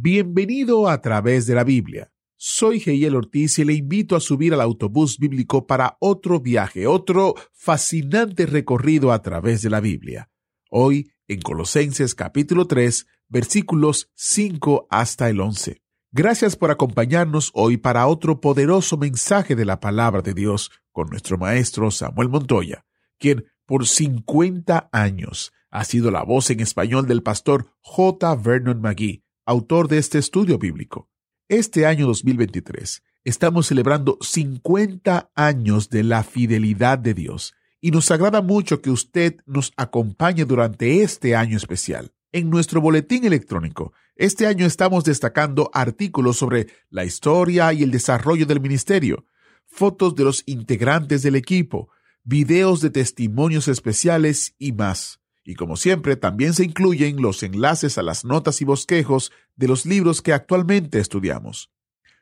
Bienvenido 0.00 0.88
a 0.88 1.00
través 1.00 1.46
de 1.46 1.56
la 1.56 1.64
Biblia. 1.64 2.12
Soy 2.36 2.78
Geyel 2.78 3.16
Ortiz 3.16 3.58
y 3.58 3.64
le 3.64 3.72
invito 3.72 4.14
a 4.14 4.20
subir 4.20 4.54
al 4.54 4.60
autobús 4.60 5.18
bíblico 5.18 5.66
para 5.66 5.96
otro 5.98 6.38
viaje, 6.38 6.86
otro 6.86 7.34
fascinante 7.52 8.46
recorrido 8.46 9.10
a 9.10 9.22
través 9.22 9.60
de 9.60 9.70
la 9.70 9.80
Biblia. 9.80 10.30
Hoy 10.70 11.10
en 11.26 11.40
Colosenses 11.40 12.14
capítulo 12.14 12.68
3, 12.68 13.08
versículos 13.26 14.08
5 14.14 14.86
hasta 14.88 15.30
el 15.30 15.40
11. 15.40 15.82
Gracias 16.12 16.54
por 16.54 16.70
acompañarnos 16.70 17.50
hoy 17.54 17.76
para 17.76 18.06
otro 18.06 18.40
poderoso 18.40 18.98
mensaje 18.98 19.56
de 19.56 19.64
la 19.64 19.80
palabra 19.80 20.22
de 20.22 20.32
Dios 20.32 20.70
con 20.92 21.08
nuestro 21.08 21.38
maestro 21.38 21.90
Samuel 21.90 22.28
Montoya, 22.28 22.84
quien 23.18 23.46
por 23.66 23.84
50 23.84 24.90
años 24.92 25.52
ha 25.70 25.82
sido 25.82 26.12
la 26.12 26.22
voz 26.22 26.50
en 26.50 26.60
español 26.60 27.08
del 27.08 27.24
pastor 27.24 27.72
J. 27.80 28.36
Vernon 28.36 28.80
McGee 28.80 29.24
autor 29.48 29.88
de 29.88 29.96
este 29.96 30.18
estudio 30.18 30.58
bíblico. 30.58 31.08
Este 31.48 31.86
año 31.86 32.06
2023 32.06 33.02
estamos 33.24 33.66
celebrando 33.66 34.18
50 34.20 35.30
años 35.34 35.88
de 35.88 36.02
la 36.02 36.22
fidelidad 36.22 36.98
de 36.98 37.14
Dios 37.14 37.54
y 37.80 37.90
nos 37.90 38.10
agrada 38.10 38.42
mucho 38.42 38.82
que 38.82 38.90
usted 38.90 39.36
nos 39.46 39.72
acompañe 39.78 40.44
durante 40.44 41.02
este 41.02 41.34
año 41.34 41.56
especial. 41.56 42.12
En 42.30 42.50
nuestro 42.50 42.82
boletín 42.82 43.24
electrónico, 43.24 43.94
este 44.16 44.46
año 44.46 44.66
estamos 44.66 45.04
destacando 45.04 45.70
artículos 45.72 46.36
sobre 46.36 46.66
la 46.90 47.06
historia 47.06 47.72
y 47.72 47.82
el 47.82 47.90
desarrollo 47.90 48.44
del 48.44 48.60
ministerio, 48.60 49.24
fotos 49.64 50.14
de 50.14 50.24
los 50.24 50.42
integrantes 50.44 51.22
del 51.22 51.36
equipo, 51.36 51.88
videos 52.22 52.82
de 52.82 52.90
testimonios 52.90 53.66
especiales 53.66 54.54
y 54.58 54.72
más. 54.72 55.17
Y 55.48 55.54
como 55.54 55.78
siempre, 55.78 56.16
también 56.16 56.52
se 56.52 56.62
incluyen 56.62 57.22
los 57.22 57.42
enlaces 57.42 57.96
a 57.96 58.02
las 58.02 58.22
notas 58.22 58.60
y 58.60 58.66
bosquejos 58.66 59.32
de 59.56 59.66
los 59.66 59.86
libros 59.86 60.20
que 60.20 60.34
actualmente 60.34 60.98
estudiamos. 60.98 61.72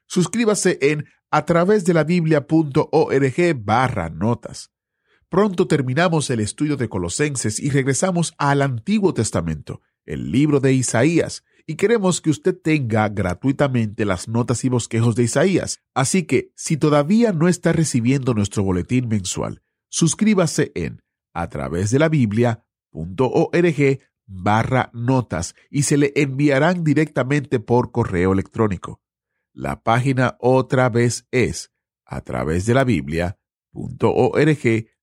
Suscríbase 0.07 0.79
en 0.81 1.07
a 1.33 1.45
través 1.45 1.85
de 1.85 1.93
la 1.93 2.05
biblia.org 2.05 3.65
barra 3.65 4.11
notas. 4.11 4.71
Pronto 5.29 5.67
terminamos 5.67 6.31
el 6.31 6.39
estudio 6.39 6.77
de 6.77 6.89
Colosenses 6.89 7.59
y 7.59 7.71
regresamos 7.71 8.33
al 8.39 8.63
Antiguo 8.63 9.13
Testamento, 9.13 9.81
el 10.05 10.31
libro 10.31 10.61
de 10.61 10.75
Isaías, 10.75 11.43
y 11.67 11.75
queremos 11.75 12.21
que 12.21 12.31
usted 12.31 12.57
tenga 12.57 13.09
gratuitamente 13.09 14.05
las 14.05 14.29
notas 14.29 14.65
y 14.65 14.69
bosquejos 14.69 15.17
de 15.17 15.25
Isaías. 15.25 15.81
Así 15.95 16.23
que, 16.23 16.53
si 16.55 16.77
todavía 16.77 17.33
no 17.33 17.49
está 17.49 17.73
recibiendo 17.73 18.35
nuestro 18.35 18.63
boletín 18.63 19.09
mensual, 19.09 19.63
suscríbase 19.89 20.71
en 20.77 21.03
a 21.35 21.49
través 21.49 21.91
de 21.91 21.99
la 21.99 22.09
Biblia 22.09 22.66
org 22.97 24.01
barra 24.27 24.91
notas 24.93 25.55
y 25.71 25.83
se 25.83 25.97
le 25.97 26.13
enviarán 26.17 26.83
directamente 26.83 27.61
por 27.61 27.93
correo 27.93 28.33
electrónico. 28.33 29.01
La 29.53 29.83
página 29.83 30.37
otra 30.41 30.89
vez 30.89 31.27
es 31.31 31.73
a 32.05 32.21
través 32.23 32.67
de 32.67 32.75
la 32.75 32.85
Biblia.org 32.85 34.59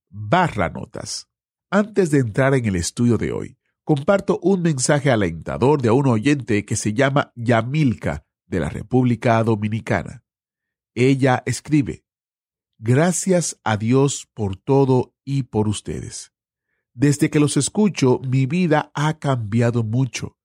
barra 0.10 0.70
notas. 0.70 1.30
Antes 1.70 2.12
de 2.12 2.20
entrar 2.20 2.54
en 2.54 2.66
el 2.66 2.76
estudio 2.76 3.18
de 3.18 3.32
hoy, 3.32 3.58
comparto 3.84 4.40
un 4.42 4.62
mensaje 4.62 5.10
alentador 5.10 5.82
de 5.82 5.92
un 5.92 6.08
oyente 6.08 6.66
que 6.66 6.76
se 6.76 6.94
llama 6.94 7.32
Yamilka 7.36 8.26
de 8.46 8.60
la 8.60 8.70
República 8.70 9.44
Dominicana. 9.44 10.24
Ella 10.94 11.42
escribe, 11.46 12.06
Gracias 12.78 13.60
a 13.64 13.78
Dios 13.78 14.28
por 14.34 14.58
todo 14.58 15.16
y 15.24 15.44
por 15.44 15.68
ustedes. 15.68 16.33
Desde 16.94 17.32
que 17.32 17.40
los 17.40 17.58
escucho, 17.58 18.20
mi 18.20 18.46
vida 18.46 18.92
ha 18.94 19.18
cambiado 19.18 19.84
mucho. 19.84 20.38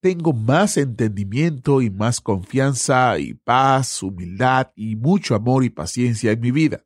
Tengo 0.00 0.34
más 0.34 0.76
entendimiento 0.76 1.80
y 1.80 1.90
más 1.90 2.20
confianza 2.20 3.18
y 3.18 3.32
paz, 3.32 4.02
humildad 4.02 4.72
y 4.76 4.94
mucho 4.94 5.34
amor 5.34 5.64
y 5.64 5.70
paciencia 5.70 6.32
en 6.32 6.40
mi 6.40 6.50
vida. 6.50 6.84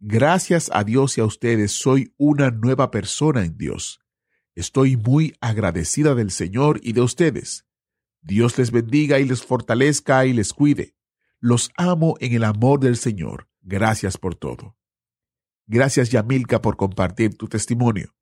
Gracias 0.00 0.68
a 0.74 0.82
Dios 0.82 1.16
y 1.16 1.20
a 1.20 1.24
ustedes 1.24 1.72
soy 1.72 2.12
una 2.18 2.50
nueva 2.50 2.90
persona 2.90 3.44
en 3.44 3.56
Dios. 3.56 4.00
Estoy 4.56 4.96
muy 4.96 5.36
agradecida 5.40 6.14
del 6.14 6.30
Señor 6.30 6.80
y 6.82 6.92
de 6.92 7.02
ustedes. 7.02 7.66
Dios 8.20 8.58
les 8.58 8.72
bendiga 8.72 9.20
y 9.20 9.26
les 9.26 9.42
fortalezca 9.42 10.26
y 10.26 10.32
les 10.32 10.52
cuide. 10.52 10.96
Los 11.38 11.70
amo 11.76 12.16
en 12.20 12.32
el 12.32 12.44
amor 12.44 12.80
del 12.80 12.96
Señor. 12.96 13.48
Gracias 13.62 14.18
por 14.18 14.34
todo. 14.34 14.76
Gracias 15.66 16.10
Yamilka 16.10 16.60
por 16.60 16.76
compartir 16.76 17.36
tu 17.36 17.46
testimonio. 17.48 18.14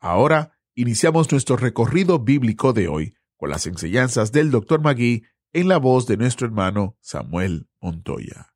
Ahora, 0.00 0.55
Iniciamos 0.78 1.32
nuestro 1.32 1.56
recorrido 1.56 2.18
bíblico 2.18 2.74
de 2.74 2.86
hoy 2.86 3.14
con 3.38 3.48
las 3.48 3.66
enseñanzas 3.66 4.30
del 4.30 4.50
Dr. 4.50 4.82
Magui 4.82 5.24
en 5.54 5.68
la 5.68 5.78
voz 5.78 6.06
de 6.06 6.18
nuestro 6.18 6.46
hermano 6.46 6.98
Samuel 7.00 7.66
Montoya. 7.80 8.52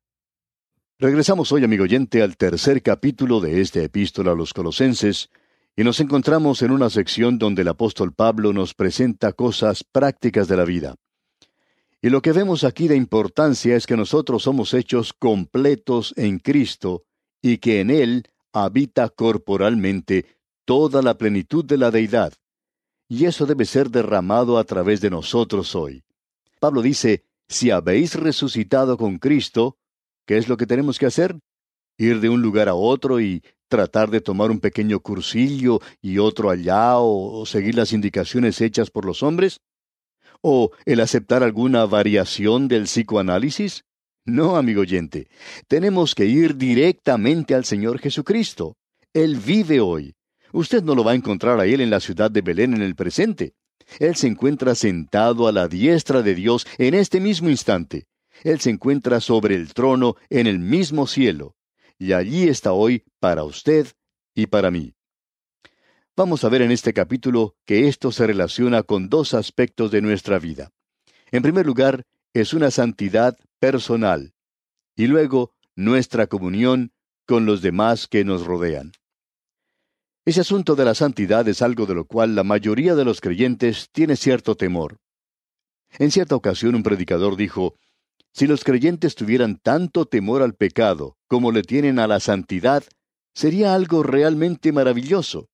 Regresamos 0.99 1.51
hoy, 1.51 1.63
amigo 1.63 1.83
oyente, 1.83 2.21
al 2.21 2.37
tercer 2.37 2.83
capítulo 2.83 3.39
de 3.39 3.59
esta 3.59 3.81
epístola 3.81 4.33
a 4.33 4.35
los 4.35 4.53
colosenses, 4.53 5.31
y 5.75 5.83
nos 5.83 5.99
encontramos 5.99 6.61
en 6.61 6.69
una 6.69 6.91
sección 6.91 7.39
donde 7.39 7.63
el 7.63 7.69
apóstol 7.69 8.13
Pablo 8.13 8.53
nos 8.53 8.75
presenta 8.75 9.33
cosas 9.33 9.83
prácticas 9.83 10.47
de 10.47 10.57
la 10.57 10.65
vida. 10.65 10.97
Y 12.03 12.11
lo 12.11 12.21
que 12.21 12.33
vemos 12.33 12.63
aquí 12.63 12.87
de 12.87 12.97
importancia 12.97 13.75
es 13.75 13.87
que 13.87 13.97
nosotros 13.97 14.43
somos 14.43 14.75
hechos 14.75 15.11
completos 15.13 16.13
en 16.17 16.37
Cristo 16.37 17.03
y 17.41 17.57
que 17.57 17.79
en 17.79 17.89
Él 17.89 18.27
habita 18.53 19.09
corporalmente 19.09 20.40
toda 20.65 21.01
la 21.01 21.17
plenitud 21.17 21.65
de 21.65 21.77
la 21.77 21.91
deidad. 21.91 22.33
Y 23.07 23.25
eso 23.25 23.45
debe 23.45 23.65
ser 23.65 23.89
derramado 23.89 24.57
a 24.57 24.63
través 24.63 25.01
de 25.01 25.09
nosotros 25.09 25.75
hoy. 25.75 26.03
Pablo 26.59 26.81
dice, 26.81 27.25
si 27.47 27.71
habéis 27.71 28.15
resucitado 28.15 28.97
con 28.97 29.17
Cristo, 29.17 29.77
¿qué 30.25 30.37
es 30.37 30.47
lo 30.47 30.57
que 30.57 30.65
tenemos 30.65 30.97
que 30.97 31.07
hacer? 31.07 31.37
Ir 31.97 32.21
de 32.21 32.29
un 32.29 32.41
lugar 32.41 32.69
a 32.69 32.75
otro 32.75 33.19
y 33.19 33.43
tratar 33.67 34.11
de 34.11 34.21
tomar 34.21 34.51
un 34.51 34.59
pequeño 34.59 34.99
cursillo 34.99 35.79
y 36.01 36.19
otro 36.19 36.49
allá 36.49 36.99
o, 36.99 37.45
seguir 37.45 37.75
las 37.75 37.93
indicaciones 37.93 38.61
hechas 38.61 38.91
por 38.91 39.05
los 39.05 39.23
hombres? 39.23 39.61
¿O 40.41 40.71
el 40.85 40.99
aceptar 40.99 41.41
alguna 41.41 41.85
variación 41.85 42.67
del 42.67 42.83
psicoanálisis? 42.83 43.83
No, 44.25 44.55
amigo 44.55 44.81
oyente, 44.81 45.27
tenemos 45.67 46.13
que 46.13 46.25
ir 46.25 46.57
directamente 46.57 47.55
al 47.55 47.65
Señor 47.65 47.99
Jesucristo. 47.99 48.75
Él 49.13 49.37
vive 49.37 49.79
hoy. 49.79 50.13
Usted 50.53 50.83
no 50.83 50.95
lo 50.95 51.03
va 51.03 51.11
a 51.11 51.15
encontrar 51.15 51.59
a 51.59 51.65
Él 51.65 51.81
en 51.81 51.89
la 51.89 51.99
ciudad 51.99 52.29
de 52.29 52.41
Belén 52.41 52.73
en 52.73 52.81
el 52.81 52.95
presente. 52.95 53.53
Él 53.99 54.15
se 54.15 54.27
encuentra 54.27 54.75
sentado 54.75 55.47
a 55.47 55.51
la 55.51 55.67
diestra 55.67 56.21
de 56.21 56.35
Dios 56.35 56.65
en 56.77 56.93
este 56.93 57.19
mismo 57.19 57.49
instante. 57.49 58.07
Él 58.43 58.59
se 58.59 58.69
encuentra 58.69 59.19
sobre 59.19 59.55
el 59.55 59.73
trono 59.73 60.15
en 60.29 60.47
el 60.47 60.59
mismo 60.59 61.07
cielo, 61.07 61.55
y 61.99 62.13
allí 62.13 62.47
está 62.47 62.73
hoy 62.73 63.03
para 63.19 63.43
usted 63.43 63.87
y 64.33 64.47
para 64.47 64.71
mí. 64.71 64.95
Vamos 66.15 66.43
a 66.43 66.49
ver 66.49 66.61
en 66.61 66.71
este 66.71 66.93
capítulo 66.93 67.55
que 67.65 67.87
esto 67.87 68.11
se 68.11 68.27
relaciona 68.27 68.83
con 68.83 69.09
dos 69.09 69.33
aspectos 69.33 69.91
de 69.91 70.01
nuestra 70.01 70.39
vida. 70.39 70.71
En 71.31 71.43
primer 71.43 71.65
lugar, 71.65 72.03
es 72.33 72.53
una 72.53 72.71
santidad 72.71 73.37
personal, 73.59 74.33
y 74.95 75.07
luego 75.07 75.53
nuestra 75.75 76.27
comunión 76.27 76.91
con 77.25 77.45
los 77.45 77.61
demás 77.61 78.07
que 78.07 78.23
nos 78.23 78.45
rodean. 78.45 78.91
Ese 80.23 80.41
asunto 80.41 80.75
de 80.75 80.85
la 80.85 80.93
santidad 80.93 81.47
es 81.47 81.63
algo 81.63 81.87
de 81.87 81.95
lo 81.95 82.05
cual 82.05 82.35
la 82.35 82.43
mayoría 82.43 82.93
de 82.93 83.05
los 83.05 83.21
creyentes 83.21 83.89
tiene 83.91 84.15
cierto 84.15 84.55
temor. 84.55 84.97
En 85.97 86.11
cierta 86.11 86.35
ocasión 86.35 86.75
un 86.75 86.83
predicador 86.83 87.35
dijo, 87.35 87.75
si 88.31 88.45
los 88.45 88.63
creyentes 88.63 89.15
tuvieran 89.15 89.57
tanto 89.57 90.05
temor 90.05 90.43
al 90.43 90.53
pecado 90.53 91.17
como 91.27 91.51
le 91.51 91.63
tienen 91.63 91.97
a 91.97 92.07
la 92.07 92.19
santidad, 92.19 92.83
sería 93.33 93.73
algo 93.73 94.03
realmente 94.03 94.71
maravilloso. 94.71 95.49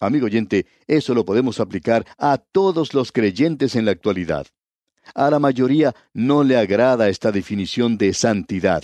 Amigo 0.00 0.26
oyente, 0.26 0.66
eso 0.86 1.14
lo 1.14 1.24
podemos 1.24 1.60
aplicar 1.60 2.06
a 2.18 2.38
todos 2.38 2.94
los 2.94 3.12
creyentes 3.12 3.76
en 3.76 3.84
la 3.84 3.92
actualidad. 3.92 4.46
A 5.14 5.30
la 5.30 5.38
mayoría 5.38 5.94
no 6.14 6.42
le 6.42 6.56
agrada 6.56 7.08
esta 7.08 7.30
definición 7.30 7.98
de 7.98 8.14
santidad. 8.14 8.82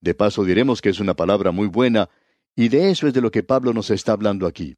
De 0.00 0.14
paso 0.14 0.44
diremos 0.44 0.80
que 0.80 0.90
es 0.90 1.00
una 1.00 1.14
palabra 1.14 1.50
muy 1.50 1.66
buena, 1.66 2.08
y 2.56 2.68
de 2.68 2.90
eso 2.90 3.06
es 3.06 3.14
de 3.14 3.20
lo 3.20 3.30
que 3.30 3.42
Pablo 3.42 3.72
nos 3.72 3.90
está 3.90 4.12
hablando 4.12 4.46
aquí. 4.46 4.76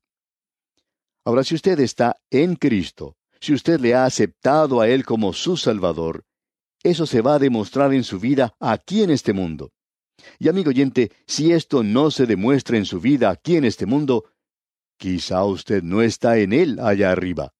Ahora, 1.24 1.44
si 1.44 1.54
usted 1.54 1.78
está 1.80 2.16
en 2.30 2.56
Cristo, 2.56 3.16
si 3.40 3.52
usted 3.52 3.80
le 3.80 3.94
ha 3.94 4.04
aceptado 4.04 4.80
a 4.80 4.88
Él 4.88 5.04
como 5.04 5.32
su 5.32 5.56
Salvador, 5.56 6.24
eso 6.82 7.06
se 7.06 7.20
va 7.20 7.34
a 7.34 7.38
demostrar 7.38 7.92
en 7.92 8.04
su 8.04 8.20
vida 8.20 8.54
aquí 8.60 9.02
en 9.02 9.10
este 9.10 9.32
mundo. 9.32 9.72
Y 10.38 10.48
amigo 10.48 10.70
oyente, 10.70 11.12
si 11.26 11.52
esto 11.52 11.82
no 11.82 12.10
se 12.10 12.26
demuestra 12.26 12.76
en 12.76 12.84
su 12.84 13.00
vida 13.00 13.30
aquí 13.30 13.56
en 13.56 13.64
este 13.64 13.86
mundo, 13.86 14.24
quizá 14.96 15.44
usted 15.44 15.82
no 15.82 16.00
está 16.02 16.38
en 16.38 16.52
Él 16.52 16.78
allá 16.80 17.10
arriba. 17.10 17.52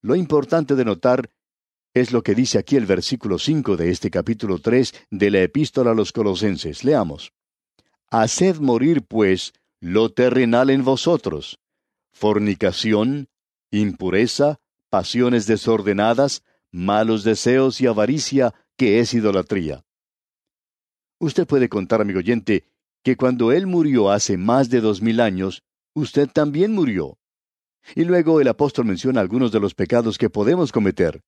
Lo 0.00 0.14
importante 0.14 0.74
de 0.74 0.84
notar 0.84 1.30
es 1.92 2.12
lo 2.12 2.22
que 2.22 2.34
dice 2.34 2.58
aquí 2.58 2.76
el 2.76 2.86
versículo 2.86 3.38
5 3.38 3.76
de 3.76 3.90
este 3.90 4.10
capítulo 4.10 4.60
3 4.60 4.94
de 5.10 5.30
la 5.30 5.42
epístola 5.42 5.90
a 5.90 5.94
los 5.94 6.12
colosenses. 6.12 6.84
Leamos. 6.84 7.32
Haced 8.10 8.58
morir, 8.60 9.02
pues, 9.02 9.52
lo 9.80 10.10
terrenal 10.10 10.70
en 10.70 10.84
vosotros, 10.84 11.58
fornicación, 12.12 13.28
impureza, 13.70 14.58
pasiones 14.90 15.46
desordenadas, 15.46 16.42
malos 16.70 17.24
deseos 17.24 17.80
y 17.80 17.86
avaricia, 17.86 18.54
que 18.76 19.00
es 19.00 19.12
idolatría. 19.12 19.84
Usted 21.18 21.46
puede 21.46 21.68
contar, 21.68 22.00
amigo 22.00 22.20
oyente, 22.20 22.68
que 23.02 23.16
cuando 23.16 23.52
Él 23.52 23.66
murió 23.66 24.10
hace 24.10 24.36
más 24.36 24.68
de 24.70 24.80
dos 24.80 25.02
mil 25.02 25.20
años, 25.20 25.62
usted 25.94 26.28
también 26.28 26.72
murió. 26.72 27.18
Y 27.94 28.04
luego 28.04 28.40
el 28.40 28.48
apóstol 28.48 28.84
menciona 28.84 29.20
algunos 29.20 29.52
de 29.52 29.60
los 29.60 29.74
pecados 29.74 30.18
que 30.18 30.30
podemos 30.30 30.72
cometer. 30.72 31.22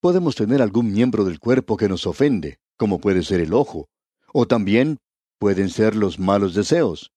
Podemos 0.00 0.34
tener 0.34 0.62
algún 0.62 0.92
miembro 0.92 1.24
del 1.24 1.38
cuerpo 1.38 1.76
que 1.76 1.88
nos 1.88 2.06
ofende, 2.06 2.58
como 2.76 3.00
puede 3.00 3.22
ser 3.22 3.40
el 3.40 3.52
ojo, 3.52 3.88
o 4.32 4.46
también 4.46 4.98
pueden 5.40 5.70
ser 5.70 5.96
los 5.96 6.18
malos 6.18 6.54
deseos. 6.54 7.12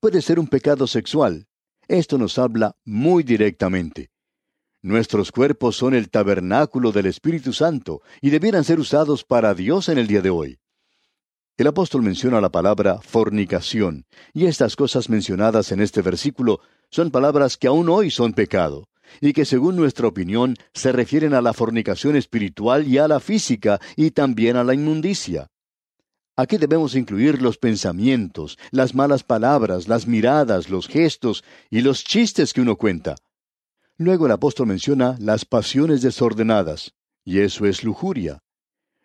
Puede 0.00 0.20
ser 0.20 0.40
un 0.40 0.48
pecado 0.48 0.88
sexual. 0.88 1.46
Esto 1.86 2.18
nos 2.18 2.36
habla 2.36 2.76
muy 2.84 3.22
directamente. 3.22 4.10
Nuestros 4.82 5.30
cuerpos 5.30 5.76
son 5.76 5.94
el 5.94 6.10
tabernáculo 6.10 6.90
del 6.90 7.06
Espíritu 7.06 7.52
Santo 7.52 8.02
y 8.20 8.30
debieran 8.30 8.64
ser 8.64 8.80
usados 8.80 9.22
para 9.22 9.54
Dios 9.54 9.88
en 9.88 9.98
el 9.98 10.08
día 10.08 10.20
de 10.20 10.30
hoy. 10.30 10.58
El 11.56 11.68
apóstol 11.68 12.02
menciona 12.02 12.40
la 12.40 12.50
palabra 12.50 13.00
fornicación, 13.00 14.06
y 14.32 14.46
estas 14.46 14.74
cosas 14.74 15.08
mencionadas 15.08 15.70
en 15.70 15.80
este 15.80 16.02
versículo 16.02 16.60
son 16.90 17.12
palabras 17.12 17.56
que 17.56 17.68
aún 17.68 17.88
hoy 17.88 18.10
son 18.10 18.32
pecado 18.32 18.88
y 19.20 19.32
que 19.32 19.44
según 19.44 19.76
nuestra 19.76 20.08
opinión 20.08 20.56
se 20.74 20.90
refieren 20.90 21.32
a 21.32 21.42
la 21.42 21.52
fornicación 21.52 22.16
espiritual 22.16 22.88
y 22.88 22.98
a 22.98 23.06
la 23.06 23.20
física 23.20 23.80
y 23.94 24.10
también 24.10 24.56
a 24.56 24.64
la 24.64 24.74
inmundicia. 24.74 25.48
Aquí 26.38 26.56
debemos 26.56 26.94
incluir 26.94 27.42
los 27.42 27.58
pensamientos, 27.58 28.58
las 28.70 28.94
malas 28.94 29.24
palabras, 29.24 29.88
las 29.88 30.06
miradas, 30.06 30.70
los 30.70 30.86
gestos 30.86 31.42
y 31.68 31.80
los 31.80 32.04
chistes 32.04 32.52
que 32.52 32.60
uno 32.60 32.76
cuenta. 32.76 33.16
Luego 33.96 34.26
el 34.26 34.30
apóstol 34.30 34.68
menciona 34.68 35.16
las 35.18 35.44
pasiones 35.44 36.00
desordenadas, 36.00 36.94
y 37.24 37.40
eso 37.40 37.66
es 37.66 37.82
lujuria. 37.82 38.38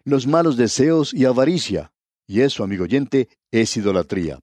Los 0.03 0.27
malos 0.27 0.57
deseos 0.57 1.11
y 1.11 1.25
avaricia, 1.25 1.91
y 2.27 2.41
eso, 2.41 2.63
amigo 2.63 2.83
oyente, 2.83 3.29
es 3.49 3.75
idolatría. 3.77 4.39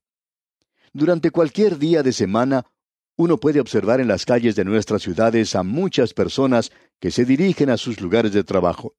Durante 0.93 1.31
cualquier 1.31 1.79
día 1.79 2.03
de 2.03 2.13
semana 2.13 2.67
uno 3.15 3.39
puede 3.39 3.61
observar 3.61 4.01
en 4.01 4.09
las 4.09 4.25
calles 4.25 4.57
de 4.57 4.65
nuestras 4.65 5.03
ciudades 5.03 5.55
a 5.55 5.63
muchas 5.63 6.13
personas 6.13 6.73
que 6.99 7.13
se 7.13 7.25
dirigen 7.25 7.71
a 7.71 7.77
sus 7.77 8.01
lugares 8.01 8.33
de 8.33 8.43
trabajo. 8.43 8.97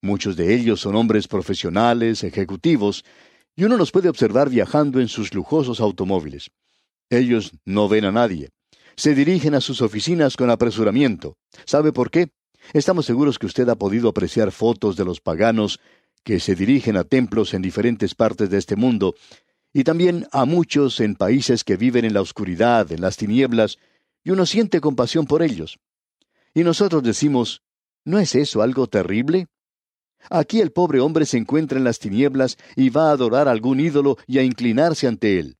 Muchos 0.00 0.36
de 0.36 0.54
ellos 0.54 0.80
son 0.80 0.94
hombres 0.96 1.26
profesionales, 1.26 2.22
ejecutivos, 2.22 3.04
y 3.56 3.64
uno 3.64 3.76
los 3.76 3.90
puede 3.90 4.08
observar 4.08 4.48
viajando 4.48 5.00
en 5.00 5.08
sus 5.08 5.34
lujosos 5.34 5.80
automóviles. 5.80 6.50
Ellos 7.10 7.52
no 7.64 7.88
ven 7.88 8.04
a 8.04 8.12
nadie. 8.12 8.50
Se 8.96 9.14
dirigen 9.14 9.54
a 9.54 9.60
sus 9.60 9.82
oficinas 9.82 10.36
con 10.36 10.50
apresuramiento. 10.50 11.36
¿Sabe 11.64 11.92
por 11.92 12.10
qué? 12.10 12.28
Estamos 12.72 13.06
seguros 13.06 13.38
que 13.38 13.46
usted 13.46 13.68
ha 13.68 13.76
podido 13.76 14.08
apreciar 14.08 14.52
fotos 14.52 14.96
de 14.96 15.04
los 15.04 15.20
paganos 15.20 15.80
que 16.22 16.40
se 16.40 16.54
dirigen 16.54 16.96
a 16.96 17.04
templos 17.04 17.54
en 17.54 17.62
diferentes 17.62 18.14
partes 18.14 18.50
de 18.50 18.58
este 18.58 18.76
mundo 18.76 19.14
y 19.72 19.84
también 19.84 20.26
a 20.32 20.44
muchos 20.44 21.00
en 21.00 21.14
países 21.14 21.64
que 21.64 21.76
viven 21.76 22.04
en 22.04 22.14
la 22.14 22.20
oscuridad, 22.20 22.90
en 22.92 23.00
las 23.00 23.16
tinieblas, 23.16 23.78
y 24.24 24.30
uno 24.30 24.46
siente 24.46 24.80
compasión 24.80 25.26
por 25.26 25.42
ellos. 25.42 25.78
Y 26.54 26.64
nosotros 26.64 27.02
decimos, 27.02 27.62
¿no 28.04 28.18
es 28.18 28.34
eso 28.34 28.62
algo 28.62 28.86
terrible? 28.86 29.46
Aquí 30.30 30.60
el 30.60 30.72
pobre 30.72 31.00
hombre 31.00 31.26
se 31.26 31.38
encuentra 31.38 31.78
en 31.78 31.84
las 31.84 31.98
tinieblas 31.98 32.56
y 32.76 32.90
va 32.90 33.08
a 33.08 33.12
adorar 33.12 33.48
a 33.48 33.50
algún 33.50 33.80
ídolo 33.80 34.16
y 34.26 34.38
a 34.38 34.42
inclinarse 34.42 35.06
ante 35.06 35.38
él. 35.38 35.56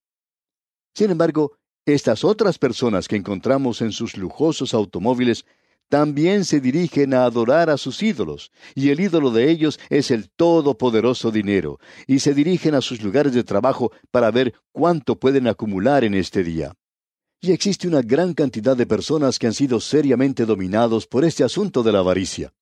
Sin 0.94 1.10
embargo, 1.10 1.52
estas 1.86 2.24
otras 2.24 2.58
personas 2.58 3.08
que 3.08 3.16
encontramos 3.16 3.80
en 3.80 3.92
sus 3.92 4.16
lujosos 4.16 4.74
automóviles 4.74 5.46
también 5.88 6.44
se 6.44 6.60
dirigen 6.60 7.14
a 7.14 7.24
adorar 7.24 7.70
a 7.70 7.78
sus 7.78 8.02
ídolos, 8.02 8.52
y 8.74 8.90
el 8.90 9.00
ídolo 9.00 9.30
de 9.30 9.50
ellos 9.50 9.80
es 9.88 10.10
el 10.10 10.28
todopoderoso 10.28 11.30
dinero, 11.30 11.78
y 12.06 12.18
se 12.18 12.34
dirigen 12.34 12.74
a 12.74 12.82
sus 12.82 13.02
lugares 13.02 13.32
de 13.32 13.42
trabajo 13.42 13.90
para 14.10 14.30
ver 14.30 14.52
cuánto 14.72 15.18
pueden 15.18 15.46
acumular 15.46 16.04
en 16.04 16.14
este 16.14 16.44
día. 16.44 16.74
Y 17.40 17.52
existe 17.52 17.88
una 17.88 18.02
gran 18.02 18.34
cantidad 18.34 18.76
de 18.76 18.84
personas 18.84 19.38
que 19.38 19.46
han 19.46 19.54
sido 19.54 19.80
seriamente 19.80 20.44
dominados 20.44 21.06
por 21.06 21.24
este 21.24 21.44
asunto 21.44 21.82
de 21.82 21.92
la 21.92 22.00
avaricia. 22.00 22.52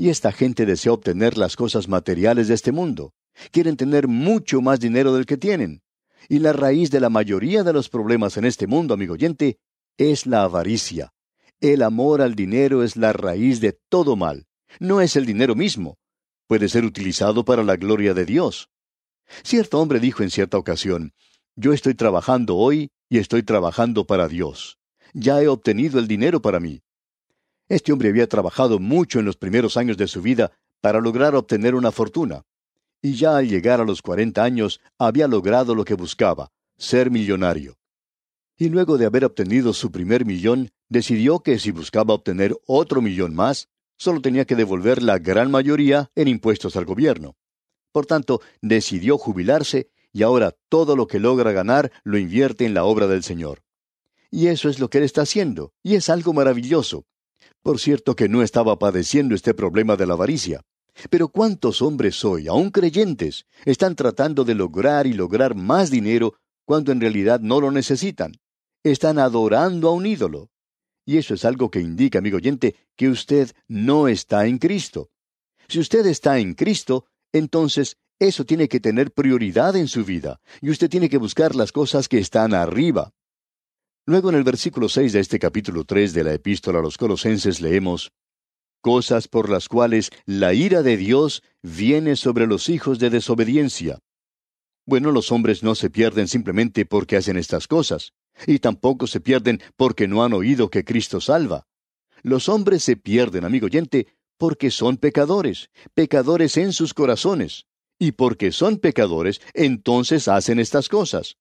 Y 0.00 0.10
esta 0.10 0.30
gente 0.30 0.64
desea 0.64 0.92
obtener 0.92 1.36
las 1.36 1.56
cosas 1.56 1.88
materiales 1.88 2.46
de 2.46 2.54
este 2.54 2.70
mundo. 2.70 3.12
Quieren 3.50 3.76
tener 3.76 4.06
mucho 4.06 4.60
más 4.62 4.78
dinero 4.78 5.12
del 5.12 5.26
que 5.26 5.36
tienen. 5.36 5.82
Y 6.28 6.38
la 6.38 6.52
raíz 6.52 6.92
de 6.92 7.00
la 7.00 7.10
mayoría 7.10 7.64
de 7.64 7.72
los 7.72 7.88
problemas 7.88 8.36
en 8.36 8.44
este 8.44 8.68
mundo, 8.68 8.94
amigo 8.94 9.14
oyente, 9.14 9.58
es 9.96 10.24
la 10.26 10.44
avaricia. 10.44 11.12
El 11.60 11.82
amor 11.82 12.22
al 12.22 12.36
dinero 12.36 12.84
es 12.84 12.96
la 12.96 13.12
raíz 13.12 13.60
de 13.60 13.76
todo 13.88 14.14
mal. 14.14 14.46
No 14.78 15.00
es 15.00 15.16
el 15.16 15.26
dinero 15.26 15.56
mismo. 15.56 15.98
Puede 16.46 16.68
ser 16.68 16.84
utilizado 16.84 17.44
para 17.44 17.64
la 17.64 17.74
gloria 17.74 18.14
de 18.14 18.24
Dios. 18.24 18.70
Cierto 19.42 19.80
hombre 19.80 19.98
dijo 19.98 20.22
en 20.22 20.30
cierta 20.30 20.58
ocasión, 20.58 21.12
Yo 21.56 21.72
estoy 21.72 21.94
trabajando 21.94 22.56
hoy 22.56 22.92
y 23.08 23.18
estoy 23.18 23.42
trabajando 23.42 24.06
para 24.06 24.28
Dios. 24.28 24.78
Ya 25.12 25.42
he 25.42 25.48
obtenido 25.48 25.98
el 25.98 26.06
dinero 26.06 26.40
para 26.40 26.60
mí. 26.60 26.82
Este 27.68 27.92
hombre 27.92 28.08
había 28.08 28.26
trabajado 28.26 28.78
mucho 28.78 29.18
en 29.18 29.24
los 29.24 29.36
primeros 29.36 29.76
años 29.76 29.96
de 29.96 30.08
su 30.08 30.22
vida 30.22 30.52
para 30.80 31.00
lograr 31.00 31.34
obtener 31.34 31.74
una 31.74 31.92
fortuna. 31.92 32.44
Y 33.02 33.14
ya 33.14 33.36
al 33.36 33.48
llegar 33.48 33.80
a 33.80 33.84
los 33.84 34.02
cuarenta 34.02 34.44
años 34.44 34.80
había 34.98 35.28
logrado 35.28 35.74
lo 35.74 35.84
que 35.84 35.94
buscaba, 35.94 36.50
ser 36.76 37.10
millonario 37.10 37.78
y 38.58 38.68
luego 38.68 38.98
de 38.98 39.06
haber 39.06 39.24
obtenido 39.24 39.72
su 39.72 39.92
primer 39.92 40.24
millón, 40.24 40.70
decidió 40.88 41.40
que 41.40 41.58
si 41.58 41.70
buscaba 41.70 42.14
obtener 42.14 42.56
otro 42.66 43.00
millón 43.00 43.34
más, 43.34 43.68
solo 43.96 44.20
tenía 44.20 44.44
que 44.44 44.56
devolver 44.56 45.00
la 45.02 45.18
gran 45.18 45.50
mayoría 45.50 46.10
en 46.16 46.26
impuestos 46.26 46.76
al 46.76 46.84
gobierno. 46.84 47.36
Por 47.92 48.06
tanto, 48.06 48.40
decidió 48.60 49.16
jubilarse 49.16 49.90
y 50.12 50.24
ahora 50.24 50.56
todo 50.68 50.96
lo 50.96 51.06
que 51.06 51.20
logra 51.20 51.52
ganar 51.52 51.92
lo 52.02 52.18
invierte 52.18 52.66
en 52.66 52.74
la 52.74 52.84
obra 52.84 53.06
del 53.06 53.22
Señor. 53.22 53.62
Y 54.30 54.48
eso 54.48 54.68
es 54.68 54.80
lo 54.80 54.90
que 54.90 54.98
él 54.98 55.04
está 55.04 55.22
haciendo, 55.22 55.72
y 55.82 55.94
es 55.94 56.10
algo 56.10 56.32
maravilloso. 56.32 57.06
Por 57.68 57.78
cierto 57.78 58.16
que 58.16 58.30
no 58.30 58.42
estaba 58.42 58.78
padeciendo 58.78 59.34
este 59.34 59.52
problema 59.52 59.94
de 59.94 60.06
la 60.06 60.14
avaricia. 60.14 60.62
Pero 61.10 61.28
¿cuántos 61.28 61.82
hombres 61.82 62.24
hoy, 62.24 62.48
aun 62.48 62.70
creyentes, 62.70 63.44
están 63.66 63.94
tratando 63.94 64.42
de 64.42 64.54
lograr 64.54 65.06
y 65.06 65.12
lograr 65.12 65.54
más 65.54 65.90
dinero 65.90 66.32
cuando 66.64 66.92
en 66.92 67.00
realidad 67.02 67.40
no 67.40 67.60
lo 67.60 67.70
necesitan? 67.70 68.32
están 68.82 69.18
adorando 69.18 69.90
a 69.90 69.92
un 69.92 70.06
ídolo. 70.06 70.48
Y 71.04 71.18
eso 71.18 71.34
es 71.34 71.44
algo 71.44 71.70
que 71.70 71.80
indica, 71.80 72.20
amigo 72.20 72.38
oyente, 72.38 72.74
que 72.96 73.10
usted 73.10 73.50
no 73.66 74.08
está 74.08 74.46
en 74.46 74.56
Cristo. 74.56 75.10
Si 75.68 75.78
usted 75.78 76.06
está 76.06 76.38
en 76.38 76.54
Cristo, 76.54 77.04
entonces 77.34 77.98
eso 78.18 78.46
tiene 78.46 78.70
que 78.70 78.80
tener 78.80 79.12
prioridad 79.12 79.76
en 79.76 79.88
su 79.88 80.06
vida, 80.06 80.40
y 80.62 80.70
usted 80.70 80.88
tiene 80.88 81.10
que 81.10 81.18
buscar 81.18 81.54
las 81.54 81.70
cosas 81.70 82.08
que 82.08 82.16
están 82.16 82.54
arriba. 82.54 83.12
Luego 84.08 84.30
en 84.30 84.36
el 84.36 84.42
versículo 84.42 84.88
6 84.88 85.12
de 85.12 85.20
este 85.20 85.38
capítulo 85.38 85.84
3 85.84 86.14
de 86.14 86.24
la 86.24 86.32
epístola 86.32 86.78
a 86.78 86.82
los 86.82 86.96
colosenses 86.96 87.60
leemos, 87.60 88.10
Cosas 88.80 89.28
por 89.28 89.50
las 89.50 89.68
cuales 89.68 90.08
la 90.24 90.54
ira 90.54 90.82
de 90.82 90.96
Dios 90.96 91.42
viene 91.62 92.16
sobre 92.16 92.46
los 92.46 92.70
hijos 92.70 92.98
de 92.98 93.10
desobediencia. 93.10 93.98
Bueno, 94.86 95.12
los 95.12 95.30
hombres 95.30 95.62
no 95.62 95.74
se 95.74 95.90
pierden 95.90 96.26
simplemente 96.26 96.86
porque 96.86 97.18
hacen 97.18 97.36
estas 97.36 97.68
cosas, 97.68 98.14
y 98.46 98.60
tampoco 98.60 99.06
se 99.06 99.20
pierden 99.20 99.60
porque 99.76 100.08
no 100.08 100.24
han 100.24 100.32
oído 100.32 100.70
que 100.70 100.86
Cristo 100.86 101.20
salva. 101.20 101.66
Los 102.22 102.48
hombres 102.48 102.82
se 102.82 102.96
pierden, 102.96 103.44
amigo 103.44 103.66
oyente, 103.66 104.06
porque 104.38 104.70
son 104.70 104.96
pecadores, 104.96 105.68
pecadores 105.92 106.56
en 106.56 106.72
sus 106.72 106.94
corazones. 106.94 107.66
Y 107.98 108.12
porque 108.12 108.52
son 108.52 108.78
pecadores, 108.78 109.42
entonces 109.52 110.28
hacen 110.28 110.60
estas 110.60 110.88
cosas. 110.88 111.36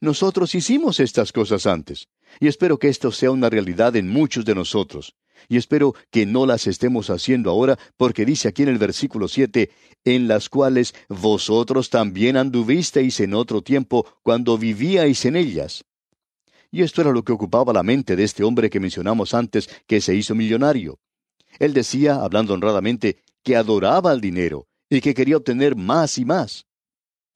Nosotros 0.00 0.54
hicimos 0.54 1.00
estas 1.00 1.32
cosas 1.32 1.66
antes, 1.66 2.08
y 2.38 2.46
espero 2.46 2.78
que 2.78 2.88
esto 2.88 3.10
sea 3.10 3.30
una 3.30 3.50
realidad 3.50 3.96
en 3.96 4.08
muchos 4.08 4.44
de 4.44 4.54
nosotros. 4.54 5.14
Y 5.48 5.56
espero 5.56 5.94
que 6.10 6.26
no 6.26 6.46
las 6.46 6.66
estemos 6.66 7.10
haciendo 7.10 7.50
ahora, 7.50 7.78
porque 7.96 8.24
dice 8.24 8.48
aquí 8.48 8.62
en 8.62 8.68
el 8.68 8.78
versículo 8.78 9.28
7, 9.28 9.70
en 10.04 10.28
las 10.28 10.48
cuales 10.48 10.94
vosotros 11.08 11.90
también 11.90 12.36
anduvisteis 12.36 13.20
en 13.20 13.34
otro 13.34 13.62
tiempo 13.62 14.06
cuando 14.22 14.58
vivíais 14.58 15.24
en 15.24 15.36
ellas. 15.36 15.84
Y 16.70 16.82
esto 16.82 17.00
era 17.00 17.12
lo 17.12 17.24
que 17.24 17.32
ocupaba 17.32 17.72
la 17.72 17.82
mente 17.82 18.14
de 18.14 18.24
este 18.24 18.44
hombre 18.44 18.68
que 18.68 18.80
mencionamos 18.80 19.32
antes, 19.34 19.68
que 19.86 20.00
se 20.00 20.14
hizo 20.14 20.34
millonario. 20.34 20.98
Él 21.58 21.72
decía, 21.72 22.16
hablando 22.16 22.54
honradamente, 22.54 23.22
que 23.42 23.56
adoraba 23.56 24.10
al 24.10 24.20
dinero 24.20 24.68
y 24.90 25.00
que 25.00 25.14
quería 25.14 25.38
obtener 25.38 25.76
más 25.76 26.18
y 26.18 26.24
más. 26.24 26.67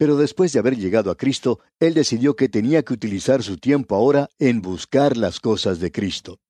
Pero 0.02 0.16
después 0.16 0.52
de 0.52 0.58
haber 0.58 0.76
llegado 0.76 1.12
a 1.12 1.16
Cristo, 1.16 1.60
él 1.78 1.94
decidió 1.94 2.34
que 2.34 2.48
tenía 2.48 2.82
que 2.82 2.92
utilizar 2.92 3.44
su 3.44 3.56
tiempo 3.56 3.94
ahora 3.94 4.28
en 4.40 4.60
buscar 4.60 5.16
las 5.16 5.38
cosas 5.38 5.78
de 5.78 5.92
Cristo. 5.92 6.40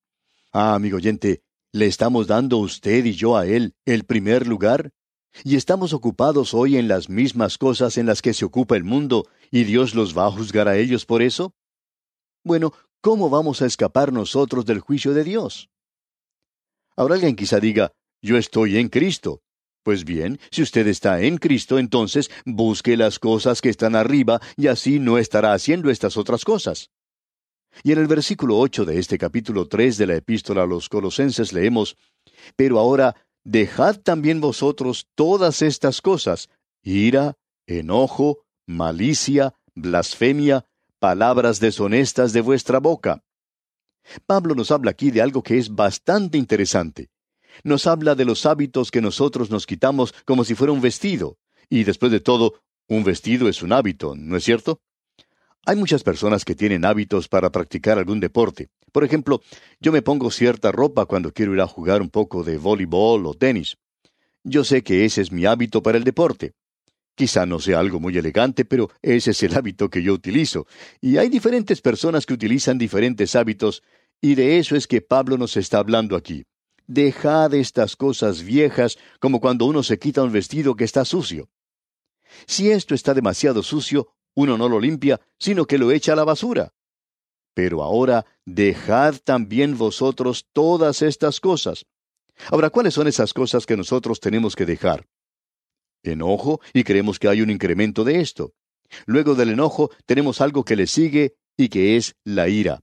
Ah, 0.54 0.75
amigo 0.75 0.97
oyente, 0.97 1.42
¿le 1.71 1.85
estamos 1.85 2.26
dando 2.26 2.56
usted 2.56 3.04
y 3.04 3.12
yo 3.12 3.37
a 3.37 3.47
Él 3.47 3.75
el 3.85 4.04
primer 4.04 4.47
lugar? 4.47 4.92
¿Y 5.44 5.56
estamos 5.56 5.92
ocupados 5.92 6.54
hoy 6.54 6.78
en 6.78 6.88
las 6.88 7.11
mismas 7.11 7.59
cosas 7.59 7.99
en 7.99 8.06
las 8.06 8.23
que 8.23 8.32
se 8.32 8.47
ocupa 8.47 8.75
el 8.75 8.85
mundo 8.85 9.28
y 9.50 9.64
Dios 9.64 9.94
los 9.94 10.16
va 10.16 10.28
a 10.28 10.30
juzgar 10.30 10.66
a 10.66 10.78
ellos 10.78 11.04
por 11.04 11.21
eso? 11.21 11.52
Bueno, 12.44 12.73
¿cómo 13.02 13.28
vamos 13.28 13.61
a 13.61 13.66
escapar 13.66 14.14
nosotros 14.14 14.64
del 14.64 14.80
juicio 14.80 15.12
de 15.12 15.25
Dios? 15.25 15.68
Ahora 16.97 17.16
alguien 17.16 17.37
quizá 17.37 17.61
diga, 17.61 17.92
yo 18.23 18.38
estoy 18.38 18.78
en 18.78 18.88
Cristo. 18.88 19.42
Pues 19.82 20.04
bien, 20.04 20.38
si 20.50 20.62
usted 20.62 20.86
está 20.86 21.20
en 21.22 21.38
Cristo, 21.38 21.78
entonces 21.78 22.30
busque 22.44 22.96
las 22.96 23.18
cosas 23.18 23.60
que 23.60 23.68
están 23.68 23.96
arriba 23.96 24.40
y 24.56 24.68
así 24.68 25.00
no 25.00 25.18
estará 25.18 25.54
haciendo 25.54 25.90
estas 25.90 26.16
otras 26.16 26.44
cosas. 26.44 26.90
Y 27.82 27.92
en 27.92 27.98
el 27.98 28.06
versículo 28.06 28.58
ocho 28.58 28.84
de 28.84 28.98
este 28.98 29.18
capítulo 29.18 29.66
tres 29.66 29.96
de 29.96 30.06
la 30.06 30.14
epístola 30.14 30.62
a 30.62 30.66
los 30.66 30.88
colosenses 30.88 31.52
leemos, 31.52 31.96
Pero 32.54 32.78
ahora 32.78 33.16
dejad 33.44 33.98
también 33.98 34.40
vosotros 34.40 35.08
todas 35.16 35.62
estas 35.62 36.00
cosas, 36.00 36.48
ira, 36.82 37.34
enojo, 37.66 38.44
malicia, 38.66 39.54
blasfemia, 39.74 40.66
palabras 41.00 41.58
deshonestas 41.58 42.32
de 42.32 42.40
vuestra 42.40 42.78
boca. 42.78 43.24
Pablo 44.26 44.54
nos 44.54 44.70
habla 44.70 44.92
aquí 44.92 45.10
de 45.10 45.22
algo 45.22 45.42
que 45.42 45.58
es 45.58 45.74
bastante 45.74 46.38
interesante. 46.38 47.12
Nos 47.64 47.87
habla 47.87 48.14
de 48.14 48.25
los 48.25 48.47
hábitos 48.47 48.90
que 48.90 49.00
nosotros 49.00 49.50
nos 49.50 49.66
quitamos 49.66 50.14
como 50.25 50.44
si 50.44 50.54
fuera 50.54 50.73
un 50.73 50.80
vestido. 50.80 51.38
Y 51.68 51.85
después 51.85 52.12
de 52.12 52.21
todo, 52.21 52.61
un 52.88 53.04
vestido 53.04 53.49
es 53.49 53.62
un 53.62 53.73
hábito, 53.73 54.14
¿no 54.16 54.37
es 54.37 54.44
cierto? 54.44 54.80
Hay 55.64 55.76
muchas 55.76 56.02
personas 56.02 56.44
que 56.44 56.56
tienen 56.56 56.85
hábitos 56.85 57.28
para 57.28 57.52
practicar 57.52 57.97
algún 57.97 58.18
deporte. 58.18 58.71
Por 58.90 59.04
ejemplo, 59.04 59.40
yo 59.80 59.92
me 59.92 60.02
pongo 60.02 60.30
cierta 60.30 60.73
ropa 60.73 61.06
cuando 61.06 61.32
quiero 61.32 61.54
ir 61.54 61.61
a 61.61 61.68
jugar 61.68 62.02
un 62.02 62.11
poco 62.11 62.42
de 62.42 62.59
voleibol 62.59 63.26
o 63.26 63.35
tenis. 63.35 63.76
Yo 64.42 64.64
sé 64.64 64.82
que 64.82 65.04
ese 65.04 65.23
es 65.23 65.30
mi 65.30 65.47
hábito 65.47 65.82
para 65.82 65.99
el 65.99 66.04
deporte. 66.04 66.54
Quizá 67.14 67.47
no 67.47 67.61
sea 67.61 67.78
algo 67.78 68.00
muy 68.00 68.16
elegante, 68.16 68.64
pero 68.64 68.90
ese 69.02 69.30
es 69.30 69.42
el 69.44 69.54
hábito 69.54 69.88
que 69.88 70.02
yo 70.02 70.14
utilizo. 70.14 70.66
Y 71.00 71.18
hay 71.18 71.28
diferentes 71.28 71.80
personas 71.80 72.26
que 72.26 72.35
utilizan 72.35 72.76
diferentes 72.78 73.37
hábitos, 73.37 73.82
y 74.21 74.35
de 74.35 74.59
eso 74.59 74.75
es 74.76 74.87
que 74.87 75.00
Pablo 75.00 75.37
nos 75.37 75.56
está 75.56 75.78
hablando 75.78 76.16
aquí. 76.16 76.44
Dejad 76.86 77.54
estas 77.54 77.96
cosas 77.96 78.42
viejas 78.42 78.98
como 79.20 79.40
cuando 79.40 79.66
uno 79.66 79.82
se 79.82 79.98
quita 79.98 80.22
un 80.22 80.32
vestido 80.32 80.74
que 80.74 80.84
está 80.84 81.04
sucio. 81.04 81.48
Si 82.46 82.70
esto 82.70 82.94
está 82.94 83.14
demasiado 83.14 83.62
sucio, 83.62 84.14
uno 84.34 84.56
no 84.56 84.68
lo 84.68 84.80
limpia, 84.80 85.20
sino 85.38 85.66
que 85.66 85.78
lo 85.78 85.92
echa 85.92 86.12
a 86.12 86.16
la 86.16 86.24
basura. 86.24 86.72
Pero 87.54 87.82
ahora 87.82 88.24
dejad 88.46 89.16
también 89.22 89.76
vosotros 89.76 90.46
todas 90.52 91.02
estas 91.02 91.40
cosas. 91.40 91.84
Ahora, 92.50 92.70
¿cuáles 92.70 92.94
son 92.94 93.06
esas 93.06 93.34
cosas 93.34 93.66
que 93.66 93.76
nosotros 93.76 94.20
tenemos 94.20 94.56
que 94.56 94.66
dejar? 94.66 95.06
enojo 96.02 96.60
y 96.72 96.84
creemos 96.84 97.18
que 97.18 97.28
hay 97.28 97.42
un 97.42 97.50
incremento 97.50 98.04
de 98.04 98.20
esto. 98.20 98.54
Luego 99.06 99.34
del 99.34 99.50
enojo 99.50 99.90
tenemos 100.06 100.40
algo 100.40 100.64
que 100.64 100.76
le 100.76 100.86
sigue 100.86 101.36
y 101.56 101.68
que 101.68 101.96
es 101.96 102.16
la 102.24 102.48
ira. 102.48 102.80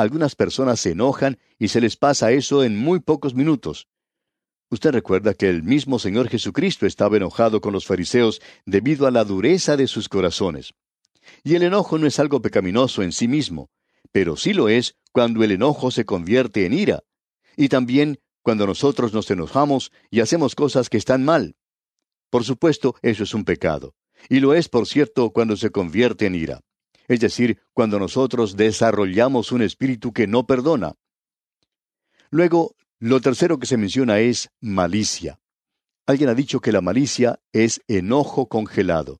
Algunas 0.00 0.34
personas 0.34 0.80
se 0.80 0.92
enojan 0.92 1.38
y 1.58 1.68
se 1.68 1.78
les 1.78 1.98
pasa 1.98 2.32
eso 2.32 2.64
en 2.64 2.74
muy 2.74 3.00
pocos 3.00 3.34
minutos. 3.34 3.86
Usted 4.70 4.92
recuerda 4.92 5.34
que 5.34 5.50
el 5.50 5.62
mismo 5.62 5.98
Señor 5.98 6.30
Jesucristo 6.30 6.86
estaba 6.86 7.18
enojado 7.18 7.60
con 7.60 7.74
los 7.74 7.84
fariseos 7.84 8.40
debido 8.64 9.06
a 9.06 9.10
la 9.10 9.24
dureza 9.24 9.76
de 9.76 9.86
sus 9.86 10.08
corazones. 10.08 10.72
Y 11.44 11.54
el 11.54 11.64
enojo 11.64 11.98
no 11.98 12.06
es 12.06 12.18
algo 12.18 12.40
pecaminoso 12.40 13.02
en 13.02 13.12
sí 13.12 13.28
mismo, 13.28 13.68
pero 14.10 14.36
sí 14.36 14.54
lo 14.54 14.70
es 14.70 14.96
cuando 15.12 15.44
el 15.44 15.52
enojo 15.52 15.90
se 15.90 16.06
convierte 16.06 16.64
en 16.64 16.72
ira, 16.72 17.00
y 17.54 17.68
también 17.68 18.20
cuando 18.40 18.66
nosotros 18.66 19.12
nos 19.12 19.30
enojamos 19.30 19.92
y 20.10 20.20
hacemos 20.20 20.54
cosas 20.54 20.88
que 20.88 20.96
están 20.96 21.26
mal. 21.26 21.56
Por 22.30 22.44
supuesto, 22.44 22.94
eso 23.02 23.24
es 23.24 23.34
un 23.34 23.44
pecado. 23.44 23.94
Y 24.30 24.40
lo 24.40 24.54
es, 24.54 24.70
por 24.70 24.86
cierto, 24.86 25.28
cuando 25.28 25.58
se 25.58 25.68
convierte 25.68 26.24
en 26.24 26.36
ira. 26.36 26.60
Es 27.10 27.18
decir, 27.18 27.60
cuando 27.72 27.98
nosotros 27.98 28.56
desarrollamos 28.56 29.50
un 29.50 29.62
espíritu 29.62 30.12
que 30.12 30.28
no 30.28 30.46
perdona. 30.46 30.94
Luego, 32.30 32.76
lo 33.00 33.20
tercero 33.20 33.58
que 33.58 33.66
se 33.66 33.76
menciona 33.76 34.20
es 34.20 34.48
malicia. 34.60 35.40
Alguien 36.06 36.30
ha 36.30 36.34
dicho 36.34 36.60
que 36.60 36.70
la 36.70 36.80
malicia 36.80 37.40
es 37.52 37.80
enojo 37.88 38.46
congelado. 38.46 39.18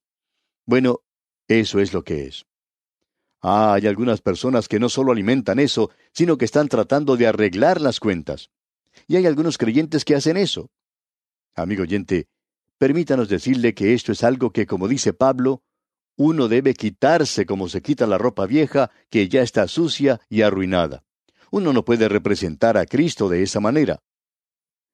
Bueno, 0.67 1.01
eso 1.49 1.81
es 1.81 1.93
lo 1.93 2.05
que 2.05 2.29
es. 2.29 2.47
Ah, 3.41 3.75
hay 3.75 3.89
algunas 3.89 4.21
personas 4.21 4.69
que 4.69 4.79
no 4.79 4.89
solo 4.89 5.11
alimentan 5.11 5.59
eso, 5.59 5.91
sino 6.13 6.39
que 6.39 6.45
están 6.45 6.69
tratando 6.69 7.17
de 7.17 7.27
arreglar 7.27 7.81
las 7.81 7.99
cuentas. 7.99 8.51
Y 9.09 9.17
hay 9.17 9.27
algunos 9.27 9.59
creyentes 9.59 10.05
que 10.05 10.15
hacen 10.15 10.37
eso. 10.37 10.71
Amigo 11.57 11.83
oyente, 11.83 12.29
Permítanos 12.81 13.29
decirle 13.29 13.75
que 13.75 13.93
esto 13.93 14.11
es 14.11 14.25
algo 14.25 14.53
que, 14.53 14.65
como 14.65 14.89
dice 14.89 15.13
Pablo, 15.13 15.63
uno 16.23 16.49
debe 16.49 16.75
quitarse 16.75 17.47
como 17.47 17.71
se 17.71 17.81
quita 17.81 18.07
la 18.07 18.19
ropa 18.19 18.45
vieja 18.45 18.91
que 19.09 19.27
ya 19.31 19.41
está 19.41 19.67
sucia 19.67 20.21
y 20.29 20.43
arruinada. 20.43 21.03
Uno 21.51 21.73
no 21.73 21.83
puede 21.83 22.11
representar 22.11 22.77
a 22.77 22.85
Cristo 22.85 23.31
de 23.31 23.43
esa 23.43 23.59
manera. 23.59 24.03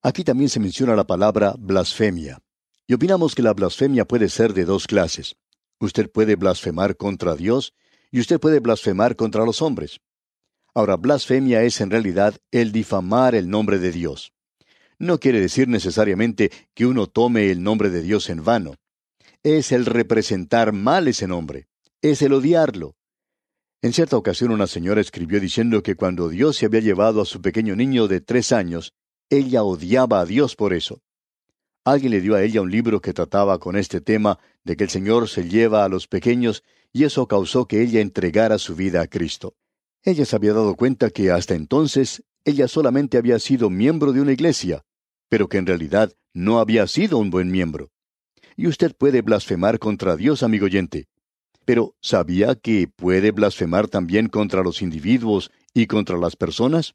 Aquí 0.03 0.23
también 0.23 0.49
se 0.49 0.61
menciona 0.61 0.95
la 0.95 1.05
palabra 1.05 1.57
blasfemia. 1.59 2.39
Y 2.87 2.95
opinamos 2.95 3.35
que 3.35 3.43
la 3.43 3.55
blasfemia 3.55 4.05
puede 4.05 4.29
ser 4.29 4.55
de 4.55 4.65
dos 4.65 4.87
clases. 4.87 5.35
Usted 5.81 6.09
puede 6.09 6.37
blasfemar 6.37 6.97
contra 6.97 7.35
Dios 7.35 7.75
y 8.13 8.21
usted 8.21 8.39
puede 8.39 8.61
blasfemar 8.61 9.17
contra 9.17 9.45
los 9.45 9.63
hombres. 9.63 9.99
Ahora, 10.75 10.95
blasfemia 10.95 11.65
es 11.65 11.81
en 11.81 11.91
realidad 11.91 12.37
el 12.53 12.71
difamar 12.71 13.35
el 13.35 13.51
nombre 13.51 13.81
de 13.81 13.91
Dios 13.91 14.33
no 14.99 15.21
quiere 15.21 15.41
decir 15.41 15.69
necesariamente 15.69 16.51
que 16.75 16.87
uno 16.87 17.07
tome 17.07 17.51
el 17.51 17.63
nombre 17.63 17.91
de 17.91 18.03
Dios 18.03 18.31
en 18.31 18.43
vano. 18.45 18.77
Es 19.43 19.73
el 19.73 19.87
representar 19.87 20.73
mal 20.73 21.09
ese 21.09 21.27
nombre, 21.27 21.69
es 22.03 22.23
el 22.23 22.33
odiarlo. 22.33 22.97
En 23.83 23.93
cierta 23.93 24.17
ocasión 24.17 24.51
una 24.51 24.67
señora 24.67 25.01
escribió 25.01 25.41
diciendo 25.41 25.83
que 25.83 25.95
cuando 25.95 26.29
Dios 26.29 26.57
se 26.57 26.67
había 26.67 26.81
llevado 26.81 27.21
a 27.21 27.27
su 27.27 27.41
pequeño 27.41 27.77
niño 27.77 28.09
de 28.09 28.21
tres 28.21 28.53
años, 28.53 28.95
ella 29.31 29.63
odiaba 29.63 30.21
a 30.21 30.27
Dios 30.27 30.57
por 30.57 30.73
eso. 30.73 31.03
Alguien 31.85 32.11
le 32.11 32.21
dio 32.21 32.35
a 32.35 32.43
ella 32.43 32.63
un 32.63 32.71
libro 32.71 33.01
que 33.01 33.13
trataba 33.13 33.59
con 33.59 33.77
este 33.77 34.01
tema 34.01 34.39
de 34.65 34.77
que 34.77 34.85
el 34.85 34.91
Señor 34.91 35.29
se 35.29 35.49
lleva 35.49 35.85
a 35.85 35.89
los 35.89 36.09
pequeños 36.09 36.65
y 36.93 37.05
eso 37.05 37.29
causó 37.29 37.67
que 37.67 37.83
ella 37.83 38.01
entregara 38.01 38.59
su 38.59 38.75
vida 38.75 39.03
a 39.03 39.07
Cristo. 39.07 39.55
Ella 40.03 40.25
se 40.25 40.35
había 40.35 40.53
dado 40.53 40.75
cuenta 40.75 41.11
que 41.11 41.31
hasta 41.31 41.55
entonces 41.55 42.25
ella 42.45 42.69
solamente 42.69 43.19
había 43.19 43.39
sido 43.39 43.71
miembro 43.71 44.13
de 44.13 44.21
una 44.21 44.33
iglesia, 44.33 44.85
pero 45.29 45.49
que 45.49 45.59
en 45.59 45.67
realidad 45.67 46.13
no 46.33 46.59
había 46.59 46.87
sido 46.87 47.19
un 47.19 47.31
buen 47.31 47.51
miembro. 47.51 47.91
Y 48.57 48.67
usted 48.67 48.97
puede 48.97 49.21
blasfemar 49.21 49.79
contra 49.79 50.17
Dios, 50.17 50.43
amigo 50.43 50.65
oyente. 50.65 51.09
Pero 51.67 51.95
¿sabía 52.01 52.55
que 52.55 52.89
puede 52.89 53.31
blasfemar 53.31 53.89
también 53.89 54.29
contra 54.29 54.63
los 54.63 54.81
individuos 54.81 55.51
y 55.75 55.87
contra 55.87 56.17
las 56.17 56.37
personas? 56.37 56.95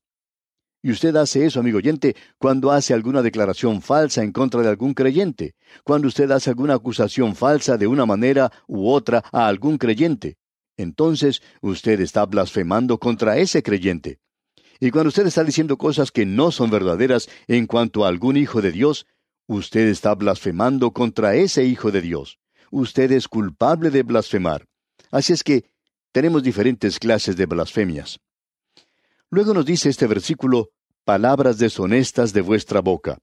Y 0.82 0.90
usted 0.90 1.16
hace 1.16 1.46
eso, 1.46 1.60
amigo 1.60 1.78
oyente, 1.78 2.16
cuando 2.40 2.72
hace 2.72 2.96
alguna 2.96 3.22
declaración 3.22 3.84
falsa 3.84 4.24
en 4.24 4.32
contra 4.32 4.64
de 4.64 4.70
algún 4.70 4.96
creyente, 4.96 5.54
cuando 5.84 6.08
usted 6.08 6.32
hace 6.32 6.50
alguna 6.50 6.74
acusación 6.74 7.36
falsa 7.36 7.78
de 7.78 7.86
una 7.86 8.08
manera 8.08 8.52
u 8.68 8.90
otra 8.90 9.24
a 9.32 9.48
algún 9.48 9.78
creyente. 9.78 10.38
Entonces 10.78 11.44
usted 11.62 12.00
está 12.02 12.26
blasfemando 12.26 12.98
contra 12.98 13.38
ese 13.38 13.62
creyente. 13.62 14.20
Y 14.80 14.90
cuando 14.90 15.10
usted 15.10 15.28
está 15.28 15.44
diciendo 15.44 15.78
cosas 15.78 16.12
que 16.12 16.26
no 16.26 16.50
son 16.50 16.72
verdaderas 16.72 17.30
en 17.48 17.68
cuanto 17.68 18.04
a 18.04 18.08
algún 18.08 18.36
hijo 18.36 18.64
de 18.64 18.72
Dios, 18.72 19.06
usted 19.48 19.88
está 19.88 20.16
blasfemando 20.16 20.92
contra 20.92 21.36
ese 21.36 21.64
hijo 21.64 21.92
de 21.92 22.02
Dios. 22.02 22.40
Usted 22.72 23.12
es 23.12 23.28
culpable 23.28 23.90
de 23.90 24.04
blasfemar. 24.04 24.68
Así 25.12 25.34
es 25.34 25.44
que 25.44 25.66
tenemos 26.12 26.44
diferentes 26.44 27.00
clases 27.00 27.36
de 27.36 27.46
blasfemias. 27.46 28.20
Luego 29.30 29.54
nos 29.54 29.66
dice 29.66 29.90
este 29.90 30.08
versículo, 30.08 30.70
palabras 31.04 31.58
deshonestas 31.58 32.34
de 32.34 32.42
vuestra 32.42 32.82
boca. 32.82 33.20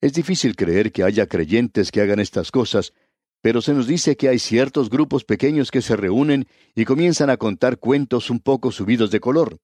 Es 0.00 0.12
difícil 0.12 0.54
creer 0.54 0.92
que 0.92 1.02
haya 1.02 1.26
creyentes 1.26 1.90
que 1.90 2.00
hagan 2.00 2.20
estas 2.20 2.50
cosas, 2.50 2.92
pero 3.40 3.62
se 3.62 3.74
nos 3.74 3.86
dice 3.86 4.16
que 4.16 4.28
hay 4.28 4.38
ciertos 4.38 4.90
grupos 4.90 5.24
pequeños 5.24 5.70
que 5.70 5.82
se 5.82 5.96
reúnen 5.96 6.46
y 6.74 6.84
comienzan 6.84 7.30
a 7.30 7.36
contar 7.36 7.78
cuentos 7.78 8.30
un 8.30 8.40
poco 8.40 8.72
subidos 8.72 9.10
de 9.10 9.20
color. 9.20 9.58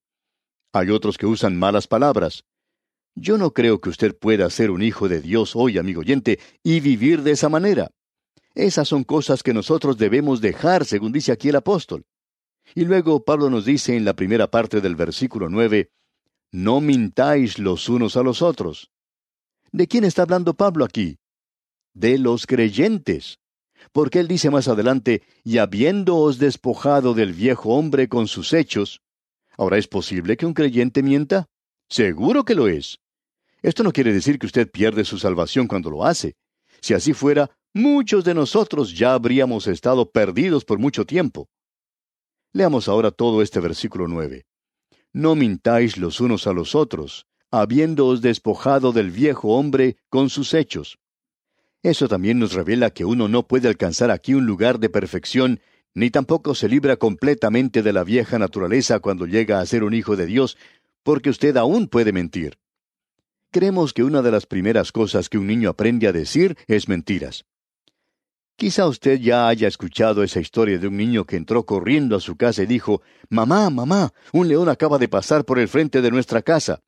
Hay 0.73 0.91
otros 0.91 1.19
que 1.19 1.27
usan 1.27 1.57
malas 1.57 1.87
palabras. 1.87 2.45
Yo 3.17 3.39
no 3.39 3.53
creo 3.53 3.81
que 3.81 3.91
usted 3.91 4.17
pueda 4.17 4.51
ser 4.51 4.71
un 4.71 4.83
hijo 4.83 5.09
de 5.09 5.21
Dios 5.21 5.55
hoy, 5.55 5.79
amigo 5.79 6.01
oyente, 6.01 6.41
y 6.63 6.81
vivir 6.81 7.23
de 7.23 7.31
esa 7.33 7.49
manera. 7.49 7.91
Esas 8.55 8.89
son 8.89 9.05
cosas 9.05 9.43
que 9.43 9.55
nosotros 9.55 9.99
debemos 9.99 10.41
dejar, 10.41 10.85
según 10.85 11.13
dice 11.13 11.33
aquí 11.33 11.49
el 11.49 11.57
apóstol. 11.57 12.05
Y 12.75 12.85
luego 12.85 13.25
Pablo 13.25 13.51
nos 13.51 13.65
dice 13.65 13.97
en 13.97 14.05
la 14.05 14.15
primera 14.15 14.51
parte 14.51 14.81
del 14.81 14.97
versículo 14.97 15.49
nueve, 15.49 15.91
No 16.51 16.81
mintáis 16.81 17.59
los 17.59 17.89
unos 17.89 18.17
a 18.17 18.23
los 18.23 18.43
otros. 18.43 18.91
¿De 19.71 19.87
quién 19.87 20.05
está 20.05 20.23
hablando 20.23 20.55
Pablo 20.55 20.85
aquí? 20.85 21.19
De 21.95 22.19
los 22.19 22.47
creyentes. 22.47 23.39
Porque 23.93 24.19
él 24.21 24.29
dice 24.29 24.51
más 24.51 24.67
adelante, 24.67 25.23
y 25.45 25.59
habiéndoos 25.59 26.39
despojado 26.39 27.15
del 27.15 27.33
viejo 27.33 27.75
hombre 27.75 28.09
con 28.09 28.27
sus 28.29 28.53
hechos. 28.53 29.03
Ahora, 29.57 29.79
¿es 29.79 29.87
posible 29.87 30.37
que 30.37 30.47
un 30.47 30.55
creyente 30.55 31.03
mienta? 31.03 31.47
Seguro 31.89 32.45
que 32.45 32.55
lo 32.55 32.67
es. 32.67 32.99
Esto 33.65 33.83
no 33.83 33.93
quiere 33.93 34.13
decir 34.13 34.39
que 34.39 34.45
usted 34.45 34.71
pierde 34.71 35.07
su 35.07 35.17
salvación 35.19 35.67
cuando 35.67 35.89
lo 35.89 36.05
hace. 36.05 36.37
Si 36.83 36.93
así 36.93 37.15
fuera, 37.15 37.51
muchos 37.73 38.23
de 38.23 38.35
nosotros 38.35 38.95
ya 38.95 39.15
habríamos 39.15 39.67
estado 39.69 40.11
perdidos 40.11 40.67
por 40.67 40.79
mucho 40.79 41.07
tiempo. 41.07 41.49
Leamos 42.53 42.89
ahora 42.89 43.11
todo 43.11 43.41
este 43.41 43.61
versículo 43.61 44.07
nueve. 44.07 44.45
No 45.15 45.35
mintáis 45.35 45.97
los 45.97 46.21
unos 46.21 46.47
a 46.47 46.53
los 46.53 46.75
otros, 46.75 47.27
habiéndoos 47.51 48.21
despojado 48.21 48.93
del 48.93 49.11
viejo 49.11 49.57
hombre 49.57 49.97
con 50.11 50.29
sus 50.29 50.53
hechos. 50.53 50.99
Eso 51.83 52.07
también 52.07 52.39
nos 52.39 52.53
revela 52.53 52.91
que 52.91 53.07
uno 53.07 53.29
no 53.29 53.47
puede 53.47 53.69
alcanzar 53.69 54.11
aquí 54.11 54.35
un 54.35 54.45
lugar 54.45 54.79
de 54.79 54.91
perfección, 54.91 55.61
ni 55.95 56.11
tampoco 56.11 56.55
se 56.55 56.69
libra 56.69 56.99
completamente 56.99 57.83
de 57.83 57.95
la 57.95 58.05
vieja 58.05 58.39
naturaleza 58.39 59.01
cuando 59.01 59.25
llega 59.25 59.61
a 59.61 59.65
ser 59.67 59.85
un 59.85 59.95
hijo 59.95 60.17
de 60.17 60.27
Dios, 60.27 60.59
porque 61.03 61.31
usted 61.31 61.57
aún 61.57 61.89
puede 61.89 62.13
mentir. 62.13 62.59
Creemos 63.55 63.93
que 63.93 64.03
una 64.03 64.21
de 64.21 64.33
las 64.33 64.47
primeras 64.47 64.91
cosas 64.91 65.29
que 65.29 65.39
un 65.39 65.47
niño 65.47 65.71
aprende 65.71 66.09
a 66.09 66.13
decir 66.13 66.57
es 66.67 66.89
mentiras. 66.89 67.45
Quizá 68.57 68.89
usted 68.89 69.21
ya 69.21 69.47
haya 69.47 69.69
escuchado 69.69 70.25
esa 70.25 70.41
historia 70.41 70.77
de 70.77 70.89
un 70.89 70.97
niño 70.97 71.25
que 71.25 71.37
entró 71.37 71.65
corriendo 71.65 72.17
a 72.17 72.21
su 72.21 72.35
casa 72.35 72.65
y 72.65 72.67
dijo, 72.67 73.01
Mamá, 73.29 73.71
mamá, 73.71 74.13
un 74.33 74.49
león 74.49 74.69
acaba 74.69 74.99
de 74.99 75.07
pasar 75.07 75.45
por 75.45 75.61
el 75.61 75.69
frente 75.69 76.03
de 76.03 76.11
nuestra 76.11 76.43
casa. 76.43 76.83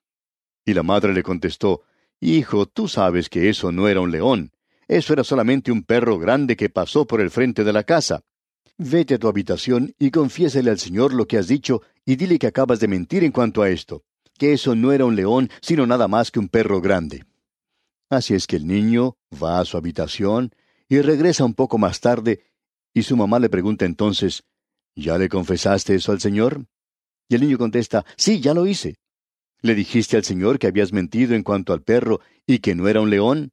Y 0.65 0.75
la 0.75 0.83
madre 0.83 1.15
le 1.15 1.23
contestó, 1.23 1.83
Hijo, 2.19 2.67
tú 2.67 2.89
sabes 2.89 3.29
que 3.29 3.49
eso 3.49 3.71
no 3.71 3.87
era 3.87 4.01
un 4.01 4.11
león, 4.11 4.51
eso 4.89 5.13
era 5.13 5.23
solamente 5.23 5.71
un 5.71 5.85
perro 5.85 6.19
grande 6.19 6.57
que 6.57 6.69
pasó 6.69 7.07
por 7.07 7.21
el 7.21 7.31
frente 7.31 7.63
de 7.63 7.73
la 7.73 7.85
casa. 7.85 8.23
Vete 8.77 9.15
a 9.15 9.19
tu 9.19 9.29
habitación 9.29 9.95
y 10.01 10.11
confiésele 10.11 10.71
al 10.71 10.81
Señor 10.81 11.15
lo 11.15 11.29
que 11.29 11.39
has 11.39 11.47
dicho 11.47 11.83
y 12.05 12.17
dile 12.17 12.41
que 12.41 12.49
acabas 12.49 12.81
de 12.81 12.89
mentir 12.89 13.23
en 13.23 13.31
cuanto 13.31 13.63
a 13.63 13.71
esto, 13.71 14.03
que 14.37 14.53
eso 14.53 14.75
no 14.75 14.93
era 14.93 15.05
un 15.05 15.17
león, 15.17 15.51
sino 15.61 15.87
nada 15.87 16.09
más 16.09 16.31
que 16.31 16.39
un 16.39 16.49
perro 16.49 16.81
grande. 16.81 17.25
Así 18.09 18.35
es 18.35 18.47
que 18.47 18.57
el 18.57 18.67
niño 18.67 19.17
va 19.43 19.61
a 19.61 19.65
su 19.65 19.77
habitación, 19.77 20.53
y 20.89 21.01
regresa 21.01 21.45
un 21.45 21.55
poco 21.55 21.79
más 21.79 22.01
tarde, 22.01 22.45
y 22.95 23.03
su 23.03 23.17
mamá 23.17 23.39
le 23.39 23.49
pregunta 23.49 23.85
entonces, 23.85 24.45
¿Ya 24.99 25.19
le 25.19 25.29
confesaste 25.29 25.95
eso 25.95 26.13
al 26.13 26.21
Señor? 26.21 26.65
Y 27.29 27.35
el 27.35 27.43
niño 27.43 27.59
contesta, 27.59 28.07
Sí, 28.17 28.41
ya 28.41 28.55
lo 28.55 28.67
hice. 28.67 28.97
¿Le 29.61 29.75
dijiste 29.75 30.17
al 30.17 30.25
Señor 30.25 30.59
que 30.59 30.69
habías 30.69 30.93
mentido 30.93 31.35
en 31.35 31.43
cuanto 31.43 31.75
al 31.75 31.83
perro 31.83 32.21
y 32.47 32.61
que 32.61 32.75
no 32.75 32.89
era 32.89 33.03
un 33.03 33.11
león? 33.11 33.53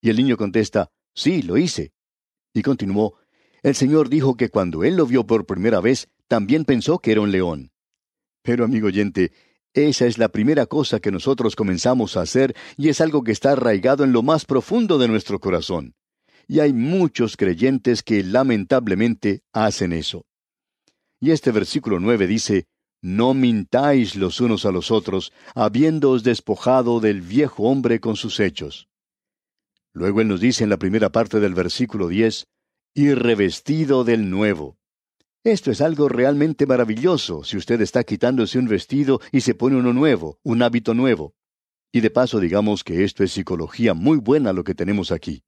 Y 0.00 0.10
el 0.10 0.16
niño 0.16 0.36
contesta, 0.36 0.90
Sí, 1.14 1.42
lo 1.42 1.56
hice. 1.56 1.92
Y 2.54 2.62
continuó, 2.62 3.18
El 3.64 3.74
Señor 3.74 4.08
dijo 4.08 4.36
que 4.36 4.50
cuando 4.50 4.84
él 4.84 4.96
lo 4.96 5.06
vio 5.06 5.26
por 5.26 5.46
primera 5.46 5.80
vez, 5.80 6.08
también 6.28 6.64
pensó 6.64 7.00
que 7.00 7.10
era 7.10 7.22
un 7.22 7.32
león. 7.32 7.72
Pero, 8.42 8.64
amigo 8.64 8.86
oyente, 8.86 9.32
esa 9.86 10.06
es 10.06 10.18
la 10.18 10.28
primera 10.28 10.66
cosa 10.66 10.98
que 10.98 11.12
nosotros 11.12 11.54
comenzamos 11.54 12.16
a 12.16 12.22
hacer 12.22 12.56
y 12.76 12.88
es 12.88 13.00
algo 13.00 13.22
que 13.22 13.32
está 13.32 13.52
arraigado 13.52 14.02
en 14.02 14.12
lo 14.12 14.22
más 14.22 14.44
profundo 14.44 14.98
de 14.98 15.06
nuestro 15.06 15.38
corazón 15.38 15.94
y 16.48 16.60
hay 16.60 16.72
muchos 16.72 17.36
creyentes 17.36 18.02
que 18.02 18.24
lamentablemente 18.24 19.42
hacen 19.52 19.92
eso. 19.92 20.24
Y 21.20 21.30
este 21.30 21.52
versículo 21.52 22.00
nueve 22.00 22.26
dice, 22.26 22.66
No 23.02 23.34
mintáis 23.34 24.16
los 24.16 24.40
unos 24.40 24.64
a 24.64 24.72
los 24.72 24.90
otros, 24.90 25.32
habiéndoos 25.54 26.24
despojado 26.24 27.00
del 27.00 27.20
viejo 27.20 27.64
hombre 27.64 28.00
con 28.00 28.16
sus 28.16 28.40
hechos. 28.40 28.88
Luego 29.92 30.22
él 30.22 30.28
nos 30.28 30.40
dice 30.40 30.64
en 30.64 30.70
la 30.70 30.78
primera 30.78 31.10
parte 31.10 31.38
del 31.38 31.54
versículo 31.54 32.08
diez, 32.08 32.46
y 32.94 33.12
revestido 33.12 34.04
del 34.04 34.30
nuevo. 34.30 34.77
Esto 35.48 35.70
es 35.70 35.80
algo 35.80 36.10
realmente 36.10 36.66
maravilloso 36.66 37.42
si 37.42 37.56
usted 37.56 37.80
está 37.80 38.04
quitándose 38.04 38.58
un 38.58 38.68
vestido 38.68 39.18
y 39.32 39.40
se 39.40 39.54
pone 39.54 39.76
uno 39.76 39.94
nuevo, 39.94 40.38
un 40.42 40.60
hábito 40.60 40.92
nuevo. 40.92 41.32
Y 41.90 42.02
de 42.02 42.10
paso 42.10 42.38
digamos 42.38 42.84
que 42.84 43.02
esto 43.02 43.24
es 43.24 43.32
psicología 43.32 43.94
muy 43.94 44.18
buena 44.18 44.52
lo 44.52 44.62
que 44.62 44.74
tenemos 44.74 45.10
aquí. 45.10 45.44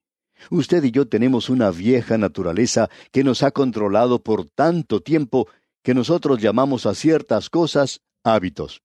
Usted 0.50 0.82
y 0.84 0.90
yo 0.90 1.06
tenemos 1.06 1.50
una 1.50 1.70
vieja 1.70 2.16
naturaleza 2.16 2.88
que 3.12 3.22
nos 3.24 3.42
ha 3.42 3.50
controlado 3.50 4.22
por 4.22 4.46
tanto 4.48 5.00
tiempo 5.00 5.48
que 5.82 5.92
nosotros 5.92 6.40
llamamos 6.40 6.86
a 6.86 6.94
ciertas 6.94 7.50
cosas 7.50 8.00
hábitos. 8.24 8.80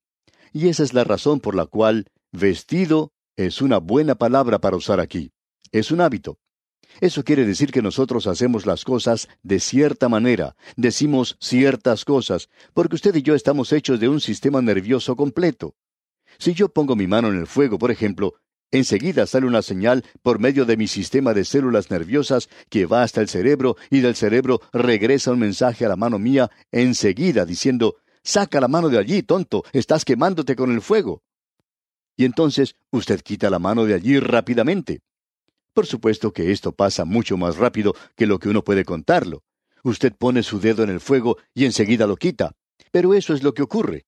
Y 0.51 0.67
esa 0.67 0.83
es 0.83 0.93
la 0.93 1.05
razón 1.05 1.39
por 1.39 1.55
la 1.55 1.65
cual 1.65 2.07
vestido 2.33 3.13
es 3.37 3.61
una 3.61 3.77
buena 3.77 4.15
palabra 4.15 4.59
para 4.59 4.75
usar 4.75 4.99
aquí. 4.99 5.31
Es 5.71 5.91
un 5.91 6.01
hábito. 6.01 6.39
Eso 7.01 7.23
quiere 7.23 7.45
decir 7.45 7.71
que 7.71 7.81
nosotros 7.81 8.27
hacemos 8.27 8.65
las 8.65 8.83
cosas 8.83 9.27
de 9.43 9.59
cierta 9.59 10.09
manera, 10.09 10.55
decimos 10.75 11.37
ciertas 11.39 12.05
cosas, 12.05 12.49
porque 12.73 12.95
usted 12.95 13.15
y 13.15 13.21
yo 13.21 13.35
estamos 13.35 13.73
hechos 13.73 13.99
de 13.99 14.09
un 14.09 14.21
sistema 14.21 14.61
nervioso 14.61 15.15
completo. 15.15 15.75
Si 16.37 16.53
yo 16.53 16.69
pongo 16.69 16.95
mi 16.95 17.07
mano 17.07 17.29
en 17.29 17.37
el 17.37 17.47
fuego, 17.47 17.77
por 17.77 17.91
ejemplo, 17.91 18.35
Enseguida 18.71 19.25
sale 19.25 19.45
una 19.45 19.61
señal 19.61 20.03
por 20.21 20.39
medio 20.39 20.65
de 20.65 20.75
mi 20.75 20.87
sistema 20.87 21.33
de 21.33 21.45
células 21.45 21.91
nerviosas 21.91 22.49
que 22.69 22.85
va 22.85 23.03
hasta 23.03 23.21
el 23.21 23.29
cerebro 23.29 23.77
y 23.89 24.01
del 24.01 24.15
cerebro 24.15 24.59
regresa 24.73 25.31
un 25.31 25.39
mensaje 25.39 25.85
a 25.85 25.89
la 25.89 25.95
mano 25.95 26.19
mía 26.19 26.49
enseguida 26.71 27.45
diciendo, 27.45 27.95
Saca 28.23 28.59
la 28.59 28.67
mano 28.67 28.89
de 28.89 28.97
allí, 28.97 29.21
tonto, 29.21 29.63
estás 29.71 30.03
quemándote 30.03 30.55
con 30.55 30.71
el 30.71 30.81
fuego. 30.81 31.21
Y 32.17 32.25
entonces 32.25 32.75
usted 32.91 33.21
quita 33.21 33.49
la 33.49 33.59
mano 33.59 33.85
de 33.85 33.93
allí 33.93 34.19
rápidamente. 34.19 35.01
Por 35.75 35.85
supuesto 35.87 36.31
que 36.31 36.53
esto 36.53 36.71
pasa 36.71 37.03
mucho 37.03 37.35
más 37.35 37.57
rápido 37.57 37.95
que 38.15 38.27
lo 38.27 38.39
que 38.39 38.47
uno 38.47 38.63
puede 38.63 38.85
contarlo. 38.85 39.43
Usted 39.83 40.13
pone 40.17 40.41
su 40.41 40.61
dedo 40.61 40.83
en 40.83 40.89
el 40.89 41.01
fuego 41.01 41.37
y 41.53 41.65
enseguida 41.65 42.07
lo 42.07 42.15
quita. 42.15 42.53
Pero 42.91 43.13
eso 43.13 43.33
es 43.33 43.43
lo 43.43 43.53
que 43.53 43.61
ocurre. 43.61 44.05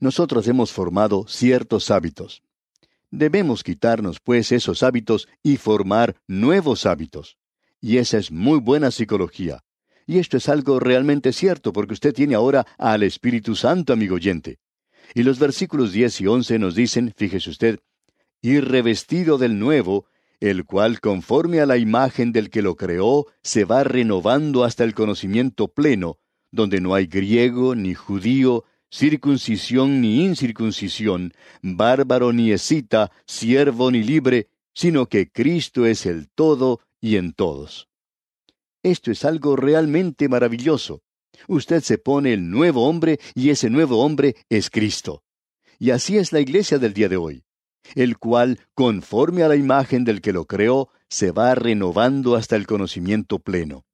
Nosotros 0.00 0.48
hemos 0.48 0.72
formado 0.72 1.26
ciertos 1.28 1.90
hábitos. 1.90 2.42
Debemos 3.10 3.62
quitarnos, 3.62 4.18
pues, 4.18 4.50
esos 4.50 4.82
hábitos 4.82 5.28
y 5.42 5.58
formar 5.58 6.16
nuevos 6.26 6.86
hábitos. 6.86 7.36
Y 7.78 7.98
esa 7.98 8.16
es 8.16 8.32
muy 8.32 8.58
buena 8.58 8.90
psicología. 8.90 9.62
Y 10.06 10.20
esto 10.20 10.38
es 10.38 10.48
algo 10.48 10.80
realmente 10.80 11.34
cierto, 11.34 11.74
porque 11.74 11.92
usted 11.92 12.14
tiene 12.14 12.34
ahora 12.34 12.66
al 12.78 13.02
Espíritu 13.02 13.56
Santo, 13.56 13.92
amigo 13.92 14.14
oyente. 14.14 14.58
Y 15.14 15.22
los 15.22 15.38
versículos 15.38 15.92
10 15.92 16.22
y 16.22 16.26
11 16.28 16.58
nos 16.58 16.74
dicen, 16.74 17.12
fíjese 17.14 17.50
usted, 17.50 17.80
y 18.40 18.58
revestido 18.58 19.36
del 19.36 19.58
nuevo, 19.58 20.06
el 20.42 20.64
cual 20.64 20.98
conforme 20.98 21.60
a 21.60 21.66
la 21.66 21.76
imagen 21.76 22.32
del 22.32 22.50
que 22.50 22.62
lo 22.62 22.74
creó, 22.74 23.26
se 23.42 23.64
va 23.64 23.84
renovando 23.84 24.64
hasta 24.64 24.82
el 24.82 24.92
conocimiento 24.92 25.68
pleno, 25.68 26.18
donde 26.50 26.80
no 26.80 26.96
hay 26.96 27.06
griego 27.06 27.76
ni 27.76 27.94
judío, 27.94 28.64
circuncisión 28.90 30.00
ni 30.00 30.24
incircuncisión, 30.24 31.32
bárbaro 31.62 32.32
ni 32.32 32.50
escita, 32.50 33.12
siervo 33.24 33.92
ni 33.92 34.02
libre, 34.02 34.48
sino 34.74 35.06
que 35.06 35.30
Cristo 35.30 35.86
es 35.86 36.06
el 36.06 36.28
todo 36.28 36.80
y 37.00 37.18
en 37.18 37.34
todos. 37.34 37.88
Esto 38.82 39.12
es 39.12 39.24
algo 39.24 39.54
realmente 39.54 40.28
maravilloso. 40.28 41.02
Usted 41.46 41.82
se 41.84 41.98
pone 41.98 42.32
el 42.32 42.50
nuevo 42.50 42.88
hombre 42.88 43.20
y 43.36 43.50
ese 43.50 43.70
nuevo 43.70 44.04
hombre 44.04 44.34
es 44.48 44.70
Cristo. 44.70 45.22
Y 45.78 45.90
así 45.90 46.18
es 46.18 46.32
la 46.32 46.40
iglesia 46.40 46.80
del 46.80 46.94
día 46.94 47.08
de 47.08 47.16
hoy, 47.16 47.44
el 47.94 48.18
cual, 48.18 48.60
conforme 48.74 49.42
a 49.42 49.48
la 49.48 49.56
imagen 49.56 50.04
del 50.04 50.20
que 50.20 50.32
lo 50.32 50.46
creó, 50.46 50.90
se 51.08 51.30
va 51.30 51.54
renovando 51.54 52.36
hasta 52.36 52.56
el 52.56 52.66
conocimiento 52.66 53.38
pleno. 53.38 53.84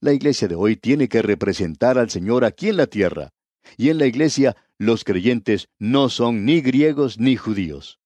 La 0.00 0.12
iglesia 0.12 0.48
de 0.48 0.54
hoy 0.54 0.76
tiene 0.76 1.08
que 1.08 1.20
representar 1.20 1.98
al 1.98 2.10
Señor 2.10 2.44
aquí 2.44 2.68
en 2.68 2.78
la 2.78 2.86
tierra, 2.86 3.30
y 3.76 3.90
en 3.90 3.98
la 3.98 4.06
iglesia 4.06 4.56
los 4.78 5.04
creyentes 5.04 5.68
no 5.78 6.08
son 6.08 6.44
ni 6.44 6.60
griegos 6.62 7.18
ni 7.18 7.36
judíos. 7.36 8.00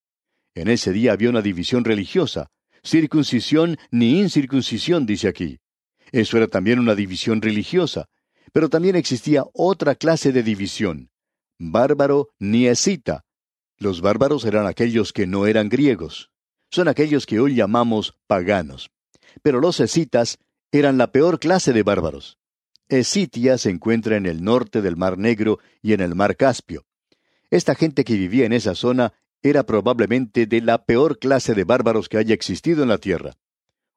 En 0.54 0.68
ese 0.68 0.92
día 0.92 1.12
había 1.12 1.30
una 1.30 1.42
división 1.42 1.84
religiosa, 1.84 2.50
circuncisión 2.82 3.78
ni 3.90 4.20
incircuncisión, 4.20 5.06
dice 5.06 5.28
aquí. 5.28 5.58
Eso 6.12 6.36
era 6.36 6.48
también 6.48 6.78
una 6.78 6.94
división 6.94 7.42
religiosa, 7.42 8.06
pero 8.52 8.68
también 8.68 8.94
existía 8.94 9.44
otra 9.52 9.94
clase 9.94 10.32
de 10.32 10.42
división, 10.42 11.10
bárbaro 11.58 12.28
ni 12.38 12.66
escita. 12.66 13.23
Los 13.78 14.00
bárbaros 14.00 14.44
eran 14.44 14.66
aquellos 14.66 15.12
que 15.12 15.26
no 15.26 15.46
eran 15.46 15.68
griegos. 15.68 16.30
Son 16.70 16.88
aquellos 16.88 17.26
que 17.26 17.40
hoy 17.40 17.54
llamamos 17.54 18.16
paganos. 18.26 18.90
Pero 19.42 19.60
los 19.60 19.80
escitas 19.80 20.38
eran 20.72 20.98
la 20.98 21.12
peor 21.12 21.38
clase 21.38 21.72
de 21.72 21.82
bárbaros. 21.82 22.38
Escitia 22.88 23.58
se 23.58 23.70
encuentra 23.70 24.16
en 24.16 24.26
el 24.26 24.42
norte 24.42 24.82
del 24.82 24.96
Mar 24.96 25.18
Negro 25.18 25.58
y 25.82 25.92
en 25.92 26.00
el 26.00 26.14
Mar 26.14 26.36
Caspio. 26.36 26.84
Esta 27.50 27.74
gente 27.74 28.04
que 28.04 28.14
vivía 28.14 28.46
en 28.46 28.52
esa 28.52 28.74
zona 28.74 29.12
era 29.42 29.64
probablemente 29.64 30.46
de 30.46 30.60
la 30.60 30.84
peor 30.84 31.18
clase 31.18 31.54
de 31.54 31.64
bárbaros 31.64 32.08
que 32.08 32.18
haya 32.18 32.34
existido 32.34 32.82
en 32.82 32.88
la 32.88 32.98
tierra. 32.98 33.34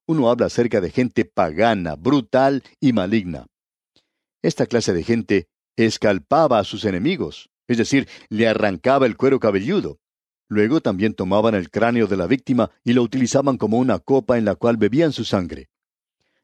Uno 0.06 0.30
habla 0.30 0.48
acerca 0.48 0.82
de 0.82 0.90
gente 0.90 1.26
pagana, 1.26 1.96
brutal 1.96 2.64
y 2.80 2.94
maligna. 2.94 3.48
Esta 4.42 4.66
clase 4.66 4.94
de 4.94 5.04
gente 5.04 5.48
escalpaba 5.76 6.60
a 6.60 6.64
sus 6.64 6.86
enemigos, 6.86 7.50
es 7.68 7.78
decir, 7.78 8.08
le 8.30 8.48
arrancaba 8.48 9.06
el 9.06 9.18
cuero 9.18 9.40
cabelludo. 9.40 10.00
Luego 10.50 10.82
también 10.82 11.14
tomaban 11.14 11.56
el 11.56 11.70
cráneo 11.70 12.08
de 12.08 12.18
la 12.18 12.28
víctima 12.28 12.72
y 12.84 12.94
lo 12.94 13.04
utilizaban 13.04 13.58
como 13.58 13.78
una 13.78 14.00
copa 14.00 14.38
en 14.38 14.46
la 14.46 14.56
cual 14.56 14.78
bebían 14.78 15.12
su 15.12 15.26
sangre. 15.26 15.70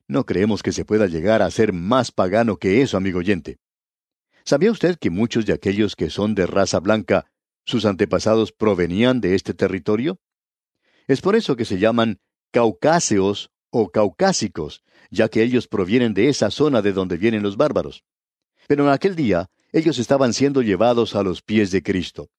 No 0.07 0.25
creemos 0.25 0.62
que 0.62 0.73
se 0.73 0.83
pueda 0.83 1.07
llegar 1.07 1.41
a 1.41 1.49
ser 1.49 1.71
más 1.71 2.12
pagano 2.12 2.57
que 2.57 2.81
eso, 2.81 2.97
amigo 2.97 3.19
oyente. 3.19 3.59
¿Sabía 4.43 4.71
usted 4.71 4.97
que 4.97 5.09
muchos 5.09 5.45
de 5.45 5.53
aquellos 5.53 5.95
que 5.95 6.09
son 6.09 6.36
de 6.36 6.45
raza 6.45 6.81
blanca, 6.81 7.31
sus 7.65 7.86
antepasados 7.86 8.51
provenían 8.51 9.21
de 9.21 9.36
este 9.36 9.53
territorio? 9.53 10.19
Es 11.07 11.21
por 11.21 11.38
eso 11.38 11.55
que 11.55 11.63
se 11.63 11.79
llaman 11.79 12.19
caucáseos 12.51 13.51
o 13.69 13.89
caucásicos, 13.89 14.83
ya 15.09 15.29
que 15.29 15.41
ellos 15.41 15.69
provienen 15.69 16.13
de 16.13 16.27
esa 16.27 16.51
zona 16.51 16.81
de 16.81 16.91
donde 16.91 17.15
vienen 17.15 17.41
los 17.41 17.55
bárbaros. 17.55 18.03
Pero 18.67 18.83
en 18.83 18.91
aquel 18.91 19.15
día, 19.15 19.49
ellos 19.73 19.97
estaban 19.99 20.33
siendo 20.33 20.62
llevados 20.62 21.15
a 21.15 21.23
los 21.23 21.41
pies 21.41 21.71
de 21.71 21.83
Cristo. 21.83 22.29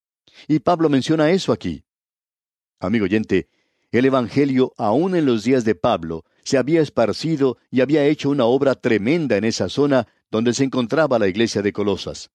Y 0.49 0.61
Pablo 0.61 0.89
menciona 0.89 1.31
eso 1.31 1.53
aquí. 1.53 1.85
Amigo 2.81 3.05
oyente, 3.05 3.49
el 3.91 4.07
Evangelio, 4.07 4.73
aún 4.77 5.15
en 5.15 5.27
los 5.27 5.45
días 5.45 5.65
de 5.65 5.75
Pablo, 5.75 6.25
se 6.45 6.59
había 6.59 6.81
esparcido 6.81 7.59
y 7.71 7.81
había 7.81 8.07
hecho 8.07 8.31
una 8.31 8.45
obra 8.45 8.75
tremenda 8.75 9.37
en 9.37 9.45
esa 9.45 9.69
zona 9.69 10.09
donde 10.31 10.55
se 10.55 10.65
encontraba 10.65 11.19
la 11.19 11.29
iglesia 11.29 11.63
de 11.63 11.73
Colosas. 11.73 12.31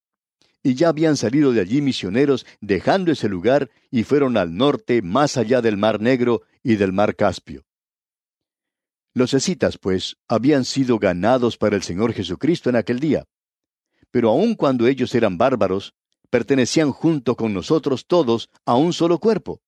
Y 0.64 0.76
ya 0.76 0.90
habían 0.90 1.16
salido 1.16 1.54
de 1.54 1.62
allí 1.62 1.82
misioneros 1.82 2.46
dejando 2.60 3.12
ese 3.12 3.30
lugar 3.30 3.70
y 3.92 4.04
fueron 4.04 4.38
al 4.38 4.56
norte, 4.56 5.02
más 5.02 5.38
allá 5.38 5.62
del 5.62 5.78
Mar 5.78 6.02
Negro 6.02 6.44
y 6.64 6.76
del 6.76 6.92
Mar 6.92 7.16
Caspio. 7.16 7.64
Los 9.14 9.34
escitas, 9.34 9.78
pues, 9.78 10.18
habían 10.28 10.66
sido 10.66 11.00
ganados 11.00 11.58
para 11.58 11.76
el 11.76 11.84
Señor 11.84 12.14
Jesucristo 12.14 12.70
en 12.70 12.76
aquel 12.76 13.00
día. 13.00 13.26
Pero 14.12 14.30
aun 14.30 14.56
cuando 14.56 14.88
ellos 14.88 15.14
eran 15.16 15.38
bárbaros, 15.38 15.94
pertenecían 16.30 16.92
junto 16.92 17.36
con 17.36 17.54
nosotros 17.54 18.06
todos 18.06 18.50
a 18.66 18.76
un 18.76 18.94
solo 18.94 19.20
cuerpo. 19.20 19.62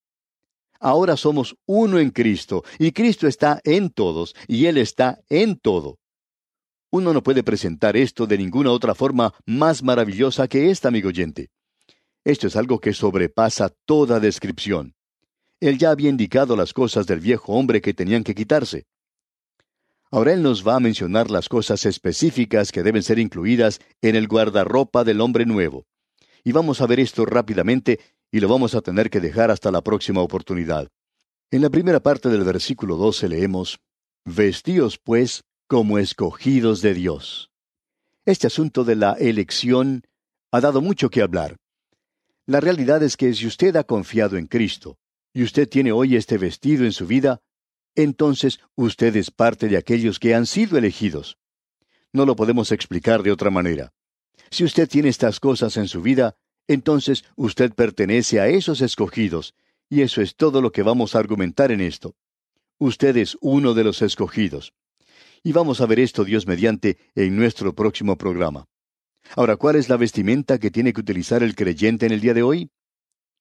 Ahora 0.80 1.16
somos 1.16 1.56
uno 1.66 2.00
en 2.00 2.10
Cristo, 2.10 2.64
y 2.80 2.92
Cristo 2.92 3.28
está 3.28 3.62
en 3.64 3.92
todos, 3.92 4.36
y 4.48 4.66
Él 4.66 4.78
está 4.78 5.20
en 5.30 5.58
todo. 5.58 6.00
Uno 6.90 7.14
no 7.14 7.24
puede 7.24 7.44
presentar 7.44 7.96
esto 7.96 8.28
de 8.28 8.38
ninguna 8.38 8.72
otra 8.72 8.96
forma 8.96 9.34
más 9.46 9.84
maravillosa 9.84 10.48
que 10.48 10.72
esta, 10.72 10.90
amigo 10.90 11.10
oyente. 11.10 11.50
Esto 12.24 12.48
es 12.48 12.56
algo 12.56 12.80
que 12.80 12.94
sobrepasa 12.94 13.72
toda 13.86 14.20
descripción. 14.20 14.96
Él 15.60 15.78
ya 15.78 15.92
había 15.92 16.10
indicado 16.10 16.56
las 16.56 16.74
cosas 16.74 17.06
del 17.06 17.20
viejo 17.20 17.54
hombre 17.54 17.82
que 17.82 17.94
tenían 17.94 18.24
que 18.24 18.36
quitarse. 18.36 18.88
Ahora 20.12 20.34
Él 20.34 20.44
nos 20.44 20.68
va 20.68 20.76
a 20.76 20.82
mencionar 20.82 21.32
las 21.32 21.48
cosas 21.48 21.86
específicas 21.86 22.74
que 22.74 22.84
deben 22.84 23.02
ser 23.02 23.18
incluidas 23.18 23.80
en 24.02 24.18
el 24.18 24.28
guardarropa 24.28 25.06
del 25.06 25.22
hombre 25.22 25.46
nuevo. 25.46 25.86
Y 26.44 26.52
vamos 26.52 26.82
a 26.82 26.88
ver 26.88 27.00
esto 27.00 27.26
rápidamente 27.26 28.00
y 28.30 28.42
lo 28.42 28.50
vamos 28.50 28.76
a 28.76 28.82
tener 28.82 29.10
que 29.10 29.22
dejar 29.22 29.52
hasta 29.52 29.72
la 29.72 29.82
próxima 29.82 30.22
oportunidad. 30.22 30.90
En 31.50 31.62
la 31.62 31.70
primera 31.70 32.02
parte 32.02 32.28
del 32.28 32.44
versículo 32.44 32.98
12 32.98 33.30
leemos, 33.30 33.80
Vestíos 34.26 34.98
pues 34.98 35.44
como 35.68 35.98
escogidos 35.98 36.82
de 36.82 36.94
Dios. 36.94 37.50
Este 38.26 38.48
asunto 38.48 38.84
de 38.84 38.98
la 38.98 39.14
elección 39.14 40.04
ha 40.52 40.60
dado 40.60 40.82
mucho 40.82 41.10
que 41.10 41.22
hablar. 41.22 41.56
La 42.46 42.60
realidad 42.60 43.02
es 43.02 43.16
que 43.16 43.34
si 43.34 43.48
usted 43.48 43.78
ha 43.78 43.86
confiado 43.86 44.36
en 44.36 44.48
Cristo 44.48 44.98
y 45.34 45.44
usted 45.44 45.70
tiene 45.70 45.94
hoy 45.94 46.18
este 46.18 46.38
vestido 46.38 46.84
en 46.84 46.92
su 46.92 47.08
vida, 47.08 47.40
entonces 47.96 48.60
usted 48.76 49.16
es 49.16 49.32
parte 49.32 49.68
de 49.68 49.78
aquellos 49.78 50.20
que 50.20 50.34
han 50.34 50.46
sido 50.46 50.78
elegidos. 50.78 51.38
No 52.14 52.26
lo 52.26 52.36
podemos 52.36 52.72
explicar 52.72 53.24
de 53.24 53.32
otra 53.32 53.50
manera. 53.50 53.94
Si 54.50 54.64
usted 54.64 54.90
tiene 54.90 55.10
estas 55.10 55.40
cosas 55.40 55.78
en 55.78 55.88
su 55.88 56.02
vida, 56.02 56.36
entonces 56.68 57.24
usted 57.36 57.74
pertenece 57.74 58.40
a 58.40 58.48
esos 58.48 58.82
escogidos, 58.82 59.56
y 59.90 60.02
eso 60.02 60.22
es 60.22 60.36
todo 60.36 60.62
lo 60.62 60.72
que 60.72 60.84
vamos 60.84 61.16
a 61.16 61.20
argumentar 61.20 61.72
en 61.72 61.82
esto. 61.82 62.16
Usted 62.78 63.18
es 63.18 63.38
uno 63.42 63.74
de 63.74 63.84
los 63.84 64.02
escogidos. 64.02 64.74
Y 65.44 65.54
vamos 65.54 65.82
a 65.82 65.86
ver 65.86 66.00
esto, 66.00 66.24
Dios 66.24 66.48
mediante, 66.48 66.98
en 67.16 67.36
nuestro 67.36 67.74
próximo 67.74 68.18
programa. 68.18 68.68
Ahora, 69.36 69.56
¿cuál 69.56 69.76
es 69.76 69.90
la 69.90 69.98
vestimenta 69.98 70.60
que 70.60 70.72
tiene 70.72 70.94
que 70.94 71.02
utilizar 71.02 71.44
el 71.44 71.56
creyente 71.56 72.06
en 72.06 72.12
el 72.12 72.22
día 72.22 72.34
de 72.34 72.44
hoy? 72.44 72.72